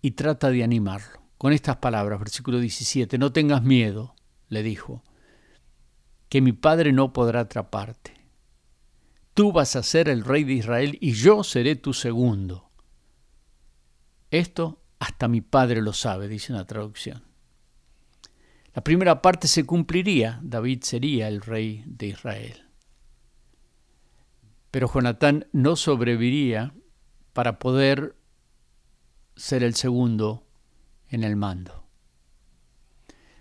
y 0.02 0.10
trata 0.12 0.50
de 0.50 0.64
animarlo. 0.64 1.20
Con 1.38 1.52
estas 1.52 1.76
palabras, 1.76 2.18
versículo 2.18 2.58
17, 2.58 3.18
no 3.18 3.32
tengas 3.32 3.62
miedo, 3.62 4.16
le 4.48 4.64
dijo, 4.64 5.04
que 6.28 6.40
mi 6.40 6.52
padre 6.52 6.92
no 6.92 7.12
podrá 7.12 7.40
atraparte. 7.40 8.14
Tú 9.34 9.52
vas 9.52 9.76
a 9.76 9.84
ser 9.84 10.08
el 10.08 10.24
rey 10.24 10.42
de 10.42 10.54
Israel 10.54 10.98
y 11.00 11.12
yo 11.12 11.44
seré 11.44 11.76
tu 11.76 11.92
segundo. 11.92 12.68
Esto 14.30 14.77
hasta 14.98 15.28
mi 15.28 15.40
padre 15.40 15.82
lo 15.82 15.92
sabe, 15.92 16.28
dice 16.28 16.52
una 16.52 16.66
traducción. 16.66 17.24
La 18.74 18.82
primera 18.82 19.22
parte 19.22 19.48
se 19.48 19.64
cumpliría, 19.64 20.40
David 20.42 20.82
sería 20.82 21.28
el 21.28 21.40
rey 21.40 21.82
de 21.86 22.08
Israel. 22.08 22.64
Pero 24.70 24.88
Jonatán 24.92 25.46
no 25.52 25.76
sobreviviría 25.76 26.74
para 27.32 27.58
poder 27.58 28.16
ser 29.36 29.62
el 29.62 29.74
segundo 29.74 30.46
en 31.08 31.24
el 31.24 31.36
mando. 31.36 31.86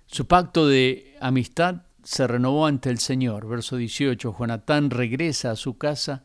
Su 0.05 0.25
pacto 0.25 0.67
de 0.67 1.17
amistad 1.19 1.83
se 2.03 2.25
renovó 2.25 2.65
ante 2.65 2.89
el 2.89 2.99
Señor. 2.99 3.47
Verso 3.47 3.75
18, 3.75 4.37
Jonatán 4.39 4.89
regresa 4.89 5.51
a 5.51 5.55
su 5.57 5.77
casa 5.77 6.23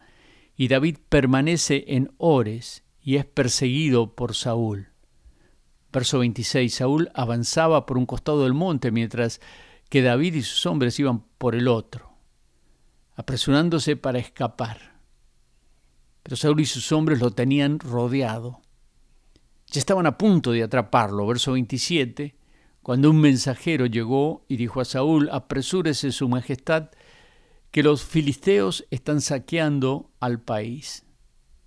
y 0.57 0.69
David 0.69 0.99
permanece 1.09 1.85
en 1.89 2.15
Ores 2.19 2.85
y 3.01 3.17
es 3.17 3.27
perseguido 3.27 4.15
por 4.15 4.37
Saúl. 4.37 4.92
Verso 5.93 6.21
26. 6.21 6.75
Saúl 6.75 7.11
avanzaba 7.15 7.85
por 7.85 7.99
un 7.99 8.07
costado 8.07 8.45
del 8.45 8.55
monte 8.55 8.91
mientras 8.91 9.41
que 9.91 10.01
David 10.01 10.35
y 10.35 10.43
sus 10.43 10.65
hombres 10.65 10.99
iban 10.99 11.25
por 11.37 11.55
el 11.55 11.69
otro, 11.69 12.17
apresurándose 13.15 13.97
para 13.97 14.19
escapar. 14.19 15.01
Pero 16.23 16.37
Saúl 16.37 16.61
y 16.61 16.67
sus 16.67 16.93
hombres 16.93 17.21
lo 17.21 17.33
tenían 17.33 17.79
rodeado. 17.79 18.63
Ya 19.67 19.81
estaban 19.81 20.07
a 20.07 20.17
punto 20.17 20.53
de 20.53 20.63
atraparlo. 20.63 21.27
Verso 21.27 21.53
27. 21.53 22.37
Cuando 22.83 23.11
un 23.11 23.21
mensajero 23.21 23.87
llegó 23.87 24.45
y 24.49 24.57
dijo 24.57 24.81
a 24.81 24.85
Saúl, 24.85 25.29
apresúrese 25.31 26.11
su 26.11 26.29
majestad, 26.29 26.91
que 27.71 27.83
los 27.83 28.03
filisteos 28.03 28.87
están 28.91 29.21
saqueando 29.21 30.11
al 30.21 30.41
país. 30.41 31.05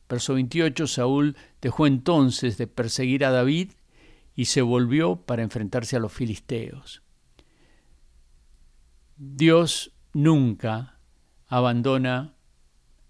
Verso 0.10 0.34
28, 0.34 0.88
Saúl 0.88 1.36
dejó 1.62 1.88
entonces 1.88 2.58
de 2.58 2.68
perseguir 2.68 3.26
a 3.26 3.32
David 3.32 3.72
y 4.36 4.46
se 4.46 4.62
volvió 4.62 5.16
para 5.16 5.44
enfrentarse 5.44 5.96
a 5.96 6.00
los 6.00 6.12
filisteos. 6.12 7.02
Dios 9.18 9.94
nunca 10.14 11.00
abandona 11.48 12.36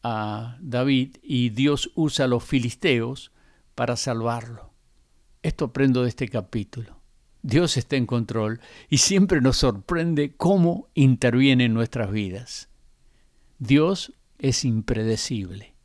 a 0.04 0.58
David 0.62 1.18
y 1.24 1.50
Dios 1.50 1.92
usa 1.96 2.26
a 2.26 2.28
los 2.28 2.44
filisteos 2.44 3.32
para 3.74 3.96
salvarlo. 3.96 4.72
Esto 5.42 5.66
aprendo 5.66 6.04
de 6.04 6.10
este 6.10 6.28
capítulo. 6.28 7.02
Dios 7.42 7.78
está 7.78 7.96
en 7.96 8.06
control 8.06 8.60
y 8.90 8.98
siempre 9.00 9.42
nos 9.42 9.58
sorprende 9.58 10.36
cómo 10.36 10.90
interviene 10.94 11.66
en 11.66 11.74
nuestras 11.74 12.12
vidas. 12.12 12.70
Dios 13.60 14.14
es 14.38 14.66
impredecible. 14.66 15.76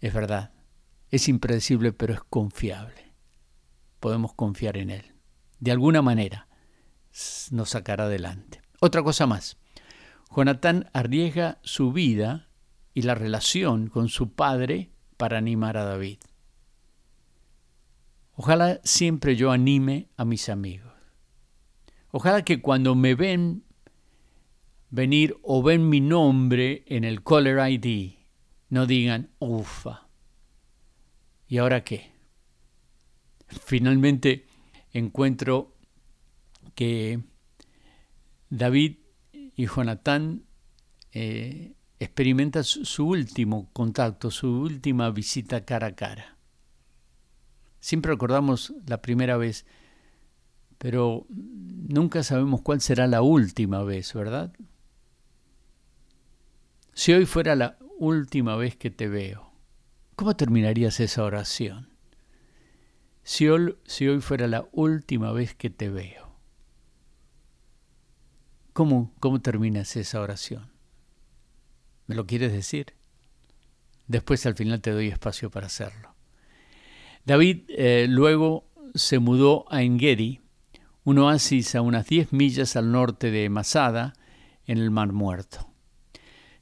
Es 0.00 0.12
verdad, 0.14 0.52
es 1.10 1.28
impredecible 1.28 1.92
pero 1.92 2.14
es 2.14 2.20
confiable. 2.20 3.07
Podemos 4.00 4.34
confiar 4.34 4.76
en 4.76 4.90
Él. 4.90 5.12
De 5.60 5.72
alguna 5.72 6.02
manera 6.02 6.48
nos 7.50 7.70
sacará 7.70 8.04
adelante. 8.04 8.60
Otra 8.80 9.02
cosa 9.02 9.26
más. 9.26 9.56
Jonatán 10.34 10.90
arriesga 10.92 11.58
su 11.62 11.92
vida 11.92 12.48
y 12.94 13.02
la 13.02 13.14
relación 13.14 13.88
con 13.88 14.08
su 14.08 14.32
padre 14.32 14.90
para 15.16 15.38
animar 15.38 15.76
a 15.76 15.84
David. 15.84 16.18
Ojalá 18.34 18.80
siempre 18.84 19.34
yo 19.34 19.50
anime 19.50 20.08
a 20.16 20.24
mis 20.24 20.48
amigos. 20.48 20.92
Ojalá 22.10 22.44
que 22.44 22.60
cuando 22.60 22.94
me 22.94 23.14
ven 23.14 23.64
venir 24.90 25.36
o 25.42 25.62
ven 25.62 25.88
mi 25.88 26.00
nombre 26.00 26.84
en 26.86 27.04
el 27.04 27.22
caller 27.22 27.58
ID, 27.68 28.14
no 28.68 28.86
digan, 28.86 29.30
ufa, 29.38 30.08
¿y 31.48 31.58
ahora 31.58 31.82
qué? 31.84 32.12
Finalmente 33.48 34.46
encuentro 34.92 35.74
que 36.74 37.20
David 38.50 38.96
y 39.32 39.66
Jonatán 39.66 40.44
eh, 41.12 41.74
experimentan 41.98 42.64
su 42.64 43.08
último 43.08 43.70
contacto, 43.72 44.30
su 44.30 44.48
última 44.48 45.10
visita 45.10 45.64
cara 45.64 45.88
a 45.88 45.94
cara. 45.94 46.36
Siempre 47.80 48.12
recordamos 48.12 48.74
la 48.86 49.00
primera 49.02 49.36
vez, 49.36 49.66
pero 50.78 51.26
nunca 51.28 52.22
sabemos 52.22 52.62
cuál 52.62 52.80
será 52.80 53.06
la 53.06 53.22
última 53.22 53.82
vez, 53.82 54.12
¿verdad? 54.14 54.52
Si 56.94 57.12
hoy 57.12 57.26
fuera 57.26 57.54
la 57.54 57.78
última 57.98 58.56
vez 58.56 58.76
que 58.76 58.90
te 58.90 59.08
veo, 59.08 59.52
¿cómo 60.16 60.36
terminarías 60.36 61.00
esa 61.00 61.24
oración? 61.24 61.88
Si 63.28 63.46
hoy, 63.46 63.76
fuera 64.22 64.46
la 64.46 64.66
última 64.72 65.32
vez 65.32 65.54
que 65.54 65.68
te 65.68 65.90
veo, 65.90 66.34
¿cómo, 68.72 69.12
cómo 69.20 69.42
terminas 69.42 69.96
esa 69.96 70.22
oración? 70.22 70.72
¿Me 72.06 72.14
lo 72.14 72.26
quieres 72.26 72.52
decir? 72.52 72.94
Después 74.06 74.46
al 74.46 74.54
final 74.54 74.80
te 74.80 74.92
doy 74.92 75.08
espacio 75.08 75.50
para 75.50 75.66
hacerlo. 75.66 76.14
David 77.26 77.64
eh, 77.68 78.06
luego 78.08 78.64
se 78.94 79.18
mudó 79.18 79.66
a 79.70 79.82
Engedi, 79.82 80.40
un 81.04 81.18
oasis 81.18 81.74
a 81.74 81.82
unas 81.82 82.06
10 82.06 82.32
millas 82.32 82.76
al 82.76 82.90
norte 82.90 83.30
de 83.30 83.50
Masada, 83.50 84.14
en 84.64 84.78
el 84.78 84.90
Mar 84.90 85.12
Muerto. 85.12 85.70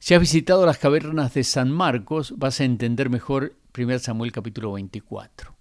Si 0.00 0.14
has 0.14 0.20
visitado 0.20 0.66
las 0.66 0.78
cavernas 0.78 1.32
de 1.32 1.44
San 1.44 1.70
Marcos, 1.70 2.34
vas 2.36 2.60
a 2.60 2.64
entender 2.64 3.08
mejor 3.08 3.54
1 3.72 4.00
Samuel 4.00 4.32
capítulo 4.32 4.72
24. 4.72 5.55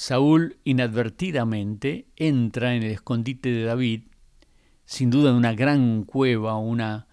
Saúl 0.00 0.60
inadvertidamente 0.62 2.06
entra 2.14 2.76
en 2.76 2.84
el 2.84 2.92
escondite 2.92 3.50
de 3.50 3.64
David, 3.64 4.04
sin 4.84 5.10
duda 5.10 5.30
en 5.30 5.36
una 5.36 5.54
gran 5.54 6.04
cueva 6.04 6.56
una 6.56 7.08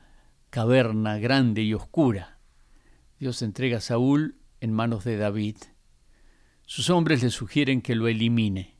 caverna 0.51 1.17
grande 1.17 1.63
y 1.63 1.73
oscura. 1.73 2.37
Dios 3.19 3.41
entrega 3.41 3.79
a 3.79 3.81
Saúl 3.81 4.37
en 4.61 4.71
manos 4.71 5.03
de 5.03 5.17
David. 5.17 5.57
Sus 6.67 6.91
hombres 6.91 7.23
le 7.23 7.31
sugieren 7.31 7.81
que 7.81 7.95
lo 7.95 8.07
elimine. 8.07 8.77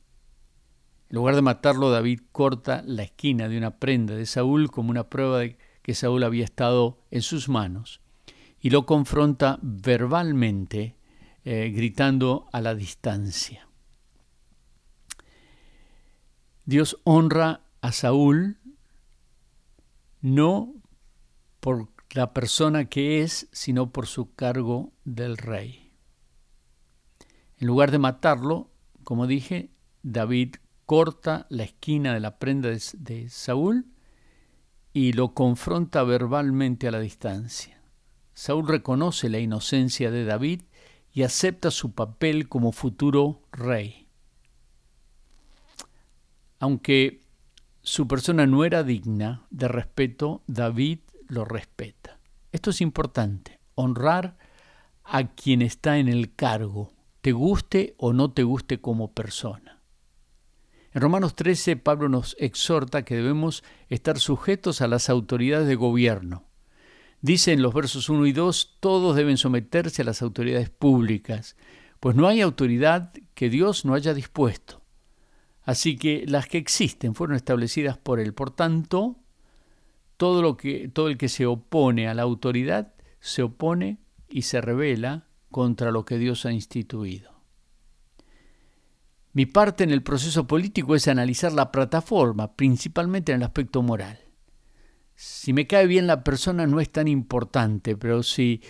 En 1.08 1.16
lugar 1.16 1.34
de 1.34 1.42
matarlo, 1.42 1.90
David 1.90 2.20
corta 2.30 2.84
la 2.86 3.02
esquina 3.02 3.48
de 3.48 3.58
una 3.58 3.80
prenda 3.80 4.14
de 4.14 4.26
Saúl 4.26 4.70
como 4.70 4.90
una 4.90 5.10
prueba 5.10 5.40
de 5.40 5.58
que 5.82 5.94
Saúl 5.94 6.22
había 6.22 6.44
estado 6.44 7.02
en 7.10 7.22
sus 7.22 7.48
manos 7.48 8.02
y 8.60 8.70
lo 8.70 8.86
confronta 8.86 9.58
verbalmente, 9.62 10.94
eh, 11.44 11.72
gritando 11.74 12.46
a 12.52 12.60
la 12.60 12.76
distancia. 12.76 13.65
Dios 16.66 16.98
honra 17.04 17.62
a 17.80 17.92
Saúl 17.92 18.58
no 20.20 20.74
por 21.60 21.88
la 22.10 22.32
persona 22.32 22.86
que 22.86 23.22
es, 23.22 23.48
sino 23.52 23.92
por 23.92 24.08
su 24.08 24.34
cargo 24.34 24.92
del 25.04 25.36
rey. 25.36 25.92
En 27.58 27.68
lugar 27.68 27.92
de 27.92 27.98
matarlo, 27.98 28.72
como 29.04 29.28
dije, 29.28 29.70
David 30.02 30.56
corta 30.86 31.46
la 31.50 31.62
esquina 31.62 32.14
de 32.14 32.20
la 32.20 32.38
prenda 32.40 32.70
de, 32.70 33.28
Saúl 33.30 33.86
y 34.92 35.12
lo 35.12 35.34
confronta 35.34 36.02
verbalmente 36.02 36.88
a 36.88 36.90
la 36.90 36.98
distancia. 36.98 37.80
Saúl 38.34 38.66
reconoce 38.66 39.28
la 39.28 39.38
inocencia 39.38 40.10
de 40.10 40.24
David 40.24 40.62
y 41.12 41.22
acepta 41.22 41.70
su 41.70 41.92
papel 41.92 42.48
como 42.48 42.72
futuro 42.72 43.42
rey. 43.52 44.05
Aunque 46.58 47.20
su 47.82 48.08
persona 48.08 48.46
no 48.46 48.64
era 48.64 48.82
digna 48.82 49.46
de 49.50 49.68
respeto, 49.68 50.42
David 50.46 51.00
lo 51.28 51.44
respeta. 51.44 52.18
Esto 52.52 52.70
es 52.70 52.80
importante, 52.80 53.60
honrar 53.74 54.36
a 55.04 55.34
quien 55.34 55.62
está 55.62 55.98
en 55.98 56.08
el 56.08 56.34
cargo, 56.34 56.92
te 57.20 57.32
guste 57.32 57.94
o 57.98 58.12
no 58.12 58.32
te 58.32 58.42
guste 58.42 58.80
como 58.80 59.12
persona. 59.12 59.80
En 60.92 61.02
Romanos 61.02 61.36
13, 61.36 61.76
Pablo 61.76 62.08
nos 62.08 62.34
exhorta 62.38 63.04
que 63.04 63.16
debemos 63.16 63.62
estar 63.88 64.18
sujetos 64.18 64.80
a 64.80 64.88
las 64.88 65.10
autoridades 65.10 65.68
de 65.68 65.74
gobierno. 65.74 66.44
Dice 67.20 67.52
en 67.52 67.60
los 67.60 67.74
versos 67.74 68.08
1 68.08 68.26
y 68.26 68.32
2, 68.32 68.78
todos 68.80 69.14
deben 69.14 69.36
someterse 69.36 70.02
a 70.02 70.06
las 70.06 70.22
autoridades 70.22 70.70
públicas, 70.70 71.56
pues 72.00 72.16
no 72.16 72.26
hay 72.28 72.40
autoridad 72.40 73.12
que 73.34 73.50
Dios 73.50 73.84
no 73.84 73.94
haya 73.94 74.14
dispuesto. 74.14 74.85
Así 75.66 75.96
que 75.96 76.24
las 76.28 76.46
que 76.46 76.58
existen 76.58 77.16
fueron 77.16 77.34
establecidas 77.34 77.98
por 77.98 78.20
Él. 78.20 78.32
Por 78.32 78.52
tanto, 78.52 79.16
todo, 80.16 80.40
lo 80.40 80.56
que, 80.56 80.92
el 80.94 81.18
que 81.18 81.28
se 81.28 81.44
opone 81.44 82.06
a 82.06 82.14
la 82.14 82.22
autoridad 82.22 82.94
se 83.18 83.42
opone 83.42 83.98
y 84.28 84.42
se 84.42 84.60
revela 84.60 85.26
contra 85.50 85.90
lo 85.90 86.04
que 86.04 86.18
Dios 86.18 86.46
ha 86.46 86.52
instituido. 86.52 87.32
Mi 89.32 89.44
parte 89.44 89.82
en 89.82 89.90
el 89.90 90.04
proceso 90.04 90.46
político 90.46 90.94
es 90.94 91.08
analizar 91.08 91.52
la 91.52 91.72
plataforma, 91.72 92.54
principalmente 92.54 93.32
en 93.32 93.38
el 93.38 93.44
aspecto 93.44 93.82
moral. 93.82 94.20
Si 95.16 95.52
me 95.52 95.66
cae 95.66 95.88
bien 95.88 96.06
la 96.06 96.22
persona 96.22 96.68
no 96.68 96.78
es 96.78 96.90
tan 96.90 97.08
importante, 97.08 97.96
pero 97.96 98.22
si 98.22 98.62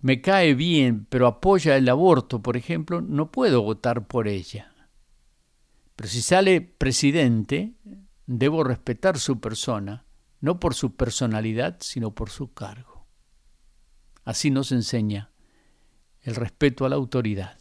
me 0.00 0.20
cae 0.20 0.54
bien 0.54 1.06
pero 1.10 1.26
apoya 1.26 1.76
el 1.76 1.88
aborto, 1.88 2.40
por 2.40 2.56
ejemplo, 2.56 3.00
no 3.00 3.32
puedo 3.32 3.62
votar 3.62 4.06
por 4.06 4.28
ella. 4.28 4.75
Pero 5.96 6.08
si 6.08 6.22
sale 6.22 6.60
presidente, 6.60 7.72
debo 8.26 8.62
respetar 8.64 9.18
su 9.18 9.40
persona, 9.40 10.04
no 10.40 10.60
por 10.60 10.74
su 10.74 10.94
personalidad, 10.94 11.78
sino 11.80 12.14
por 12.14 12.30
su 12.30 12.52
cargo. 12.52 13.06
Así 14.24 14.50
nos 14.50 14.72
enseña 14.72 15.30
el 16.20 16.34
respeto 16.34 16.84
a 16.84 16.88
la 16.88 16.96
autoridad. 16.96 17.58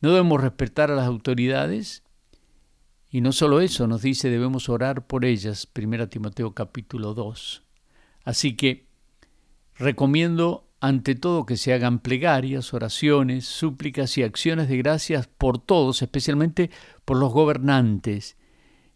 No 0.00 0.10
debemos 0.10 0.40
respetar 0.40 0.90
a 0.90 0.96
las 0.96 1.06
autoridades 1.06 2.02
y 3.10 3.20
no 3.20 3.32
solo 3.32 3.60
eso, 3.60 3.86
nos 3.86 4.02
dice 4.02 4.28
debemos 4.28 4.68
orar 4.68 5.06
por 5.06 5.24
ellas, 5.24 5.68
1 5.74 6.08
Timoteo 6.08 6.52
capítulo 6.52 7.14
2. 7.14 7.62
Así 8.24 8.56
que 8.56 8.86
recomiendo 9.74 10.65
ante 10.86 11.14
todo 11.14 11.46
que 11.46 11.56
se 11.56 11.72
hagan 11.72 11.98
plegarias, 11.98 12.72
oraciones, 12.74 13.44
súplicas 13.46 14.16
y 14.18 14.22
acciones 14.22 14.68
de 14.68 14.76
gracias 14.78 15.26
por 15.26 15.58
todos, 15.58 16.02
especialmente 16.02 16.70
por 17.04 17.16
los 17.16 17.32
gobernantes 17.32 18.36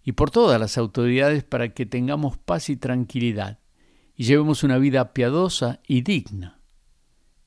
y 0.03 0.13
por 0.13 0.31
todas 0.31 0.61
las 0.61 0.79
autoridades 0.79 1.45
para 1.45 1.75
que 1.75 1.87
tengamos 1.87 2.39
paz 2.39 2.71
y 2.71 2.77
tranquilidad 2.77 3.61
y 4.21 4.25
llevemos 4.25 4.65
una 4.65 4.77
vida 4.77 5.15
piadosa 5.15 5.81
y 5.89 6.03
digna. 6.03 6.61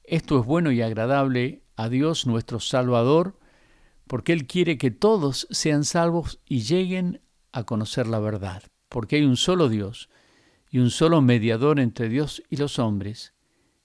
Esto 0.03 0.39
es 0.39 0.45
bueno 0.47 0.71
y 0.71 0.81
agradable 0.81 1.61
a 1.75 1.87
Dios 1.87 2.25
nuestro 2.25 2.59
Salvador, 2.59 3.37
porque 4.07 4.33
Él 4.33 4.47
quiere 4.47 4.79
que 4.79 4.89
todos 4.89 5.47
sean 5.51 5.83
salvos 5.83 6.39
y 6.47 6.61
lleguen 6.61 7.21
a 7.51 7.63
conocer 7.63 8.07
la 8.07 8.17
verdad, 8.17 8.63
porque 8.89 9.17
hay 9.17 9.23
un 9.23 9.37
solo 9.37 9.69
Dios 9.69 10.09
y 10.71 10.79
un 10.79 10.89
solo 10.89 11.21
mediador 11.21 11.79
entre 11.79 12.09
Dios 12.09 12.41
y 12.49 12.57
los 12.57 12.79
hombres, 12.79 13.32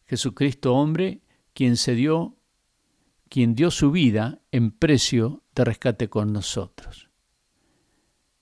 Jesucristo 0.08 0.74
hombre, 0.74 1.22
quien 1.52 1.76
se 1.76 1.94
dio 1.94 2.38
quien 3.28 3.54
dio 3.54 3.70
su 3.70 3.90
vida 3.90 4.40
en 4.52 4.70
precio 4.70 5.42
de 5.54 5.64
rescate 5.64 6.08
con 6.08 6.32
nosotros. 6.32 7.10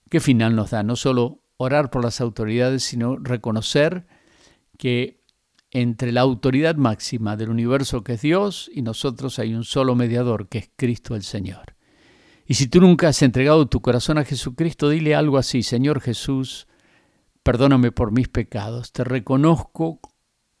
¿Qué 0.09 0.19
final 0.19 0.55
nos 0.55 0.71
da? 0.71 0.83
No 0.83 0.95
solo 0.95 1.43
orar 1.57 1.89
por 1.89 2.03
las 2.03 2.21
autoridades, 2.21 2.83
sino 2.83 3.17
reconocer 3.17 4.07
que 4.77 5.21
entre 5.71 6.11
la 6.11 6.21
autoridad 6.21 6.75
máxima 6.75 7.35
del 7.35 7.49
universo 7.49 8.03
que 8.03 8.13
es 8.13 8.21
Dios 8.21 8.71
y 8.73 8.81
nosotros 8.81 9.37
hay 9.39 9.53
un 9.53 9.65
solo 9.65 9.95
mediador 9.95 10.47
que 10.47 10.59
es 10.59 10.69
Cristo 10.75 11.15
el 11.15 11.23
Señor. 11.23 11.75
Y 12.45 12.53
si 12.53 12.67
tú 12.67 12.79
nunca 12.79 13.09
has 13.09 13.21
entregado 13.21 13.67
tu 13.67 13.81
corazón 13.81 14.17
a 14.17 14.23
Jesucristo, 14.23 14.87
dile 14.87 15.15
algo 15.15 15.37
así, 15.37 15.63
Señor 15.63 15.99
Jesús, 15.99 16.67
perdóname 17.43 17.91
por 17.91 18.13
mis 18.13 18.29
pecados, 18.29 18.93
te 18.93 19.03
reconozco 19.03 19.99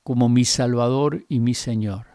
como 0.07 0.29
mi 0.29 0.45
Salvador 0.45 1.25
y 1.27 1.41
mi 1.41 1.53
Señor. 1.53 2.05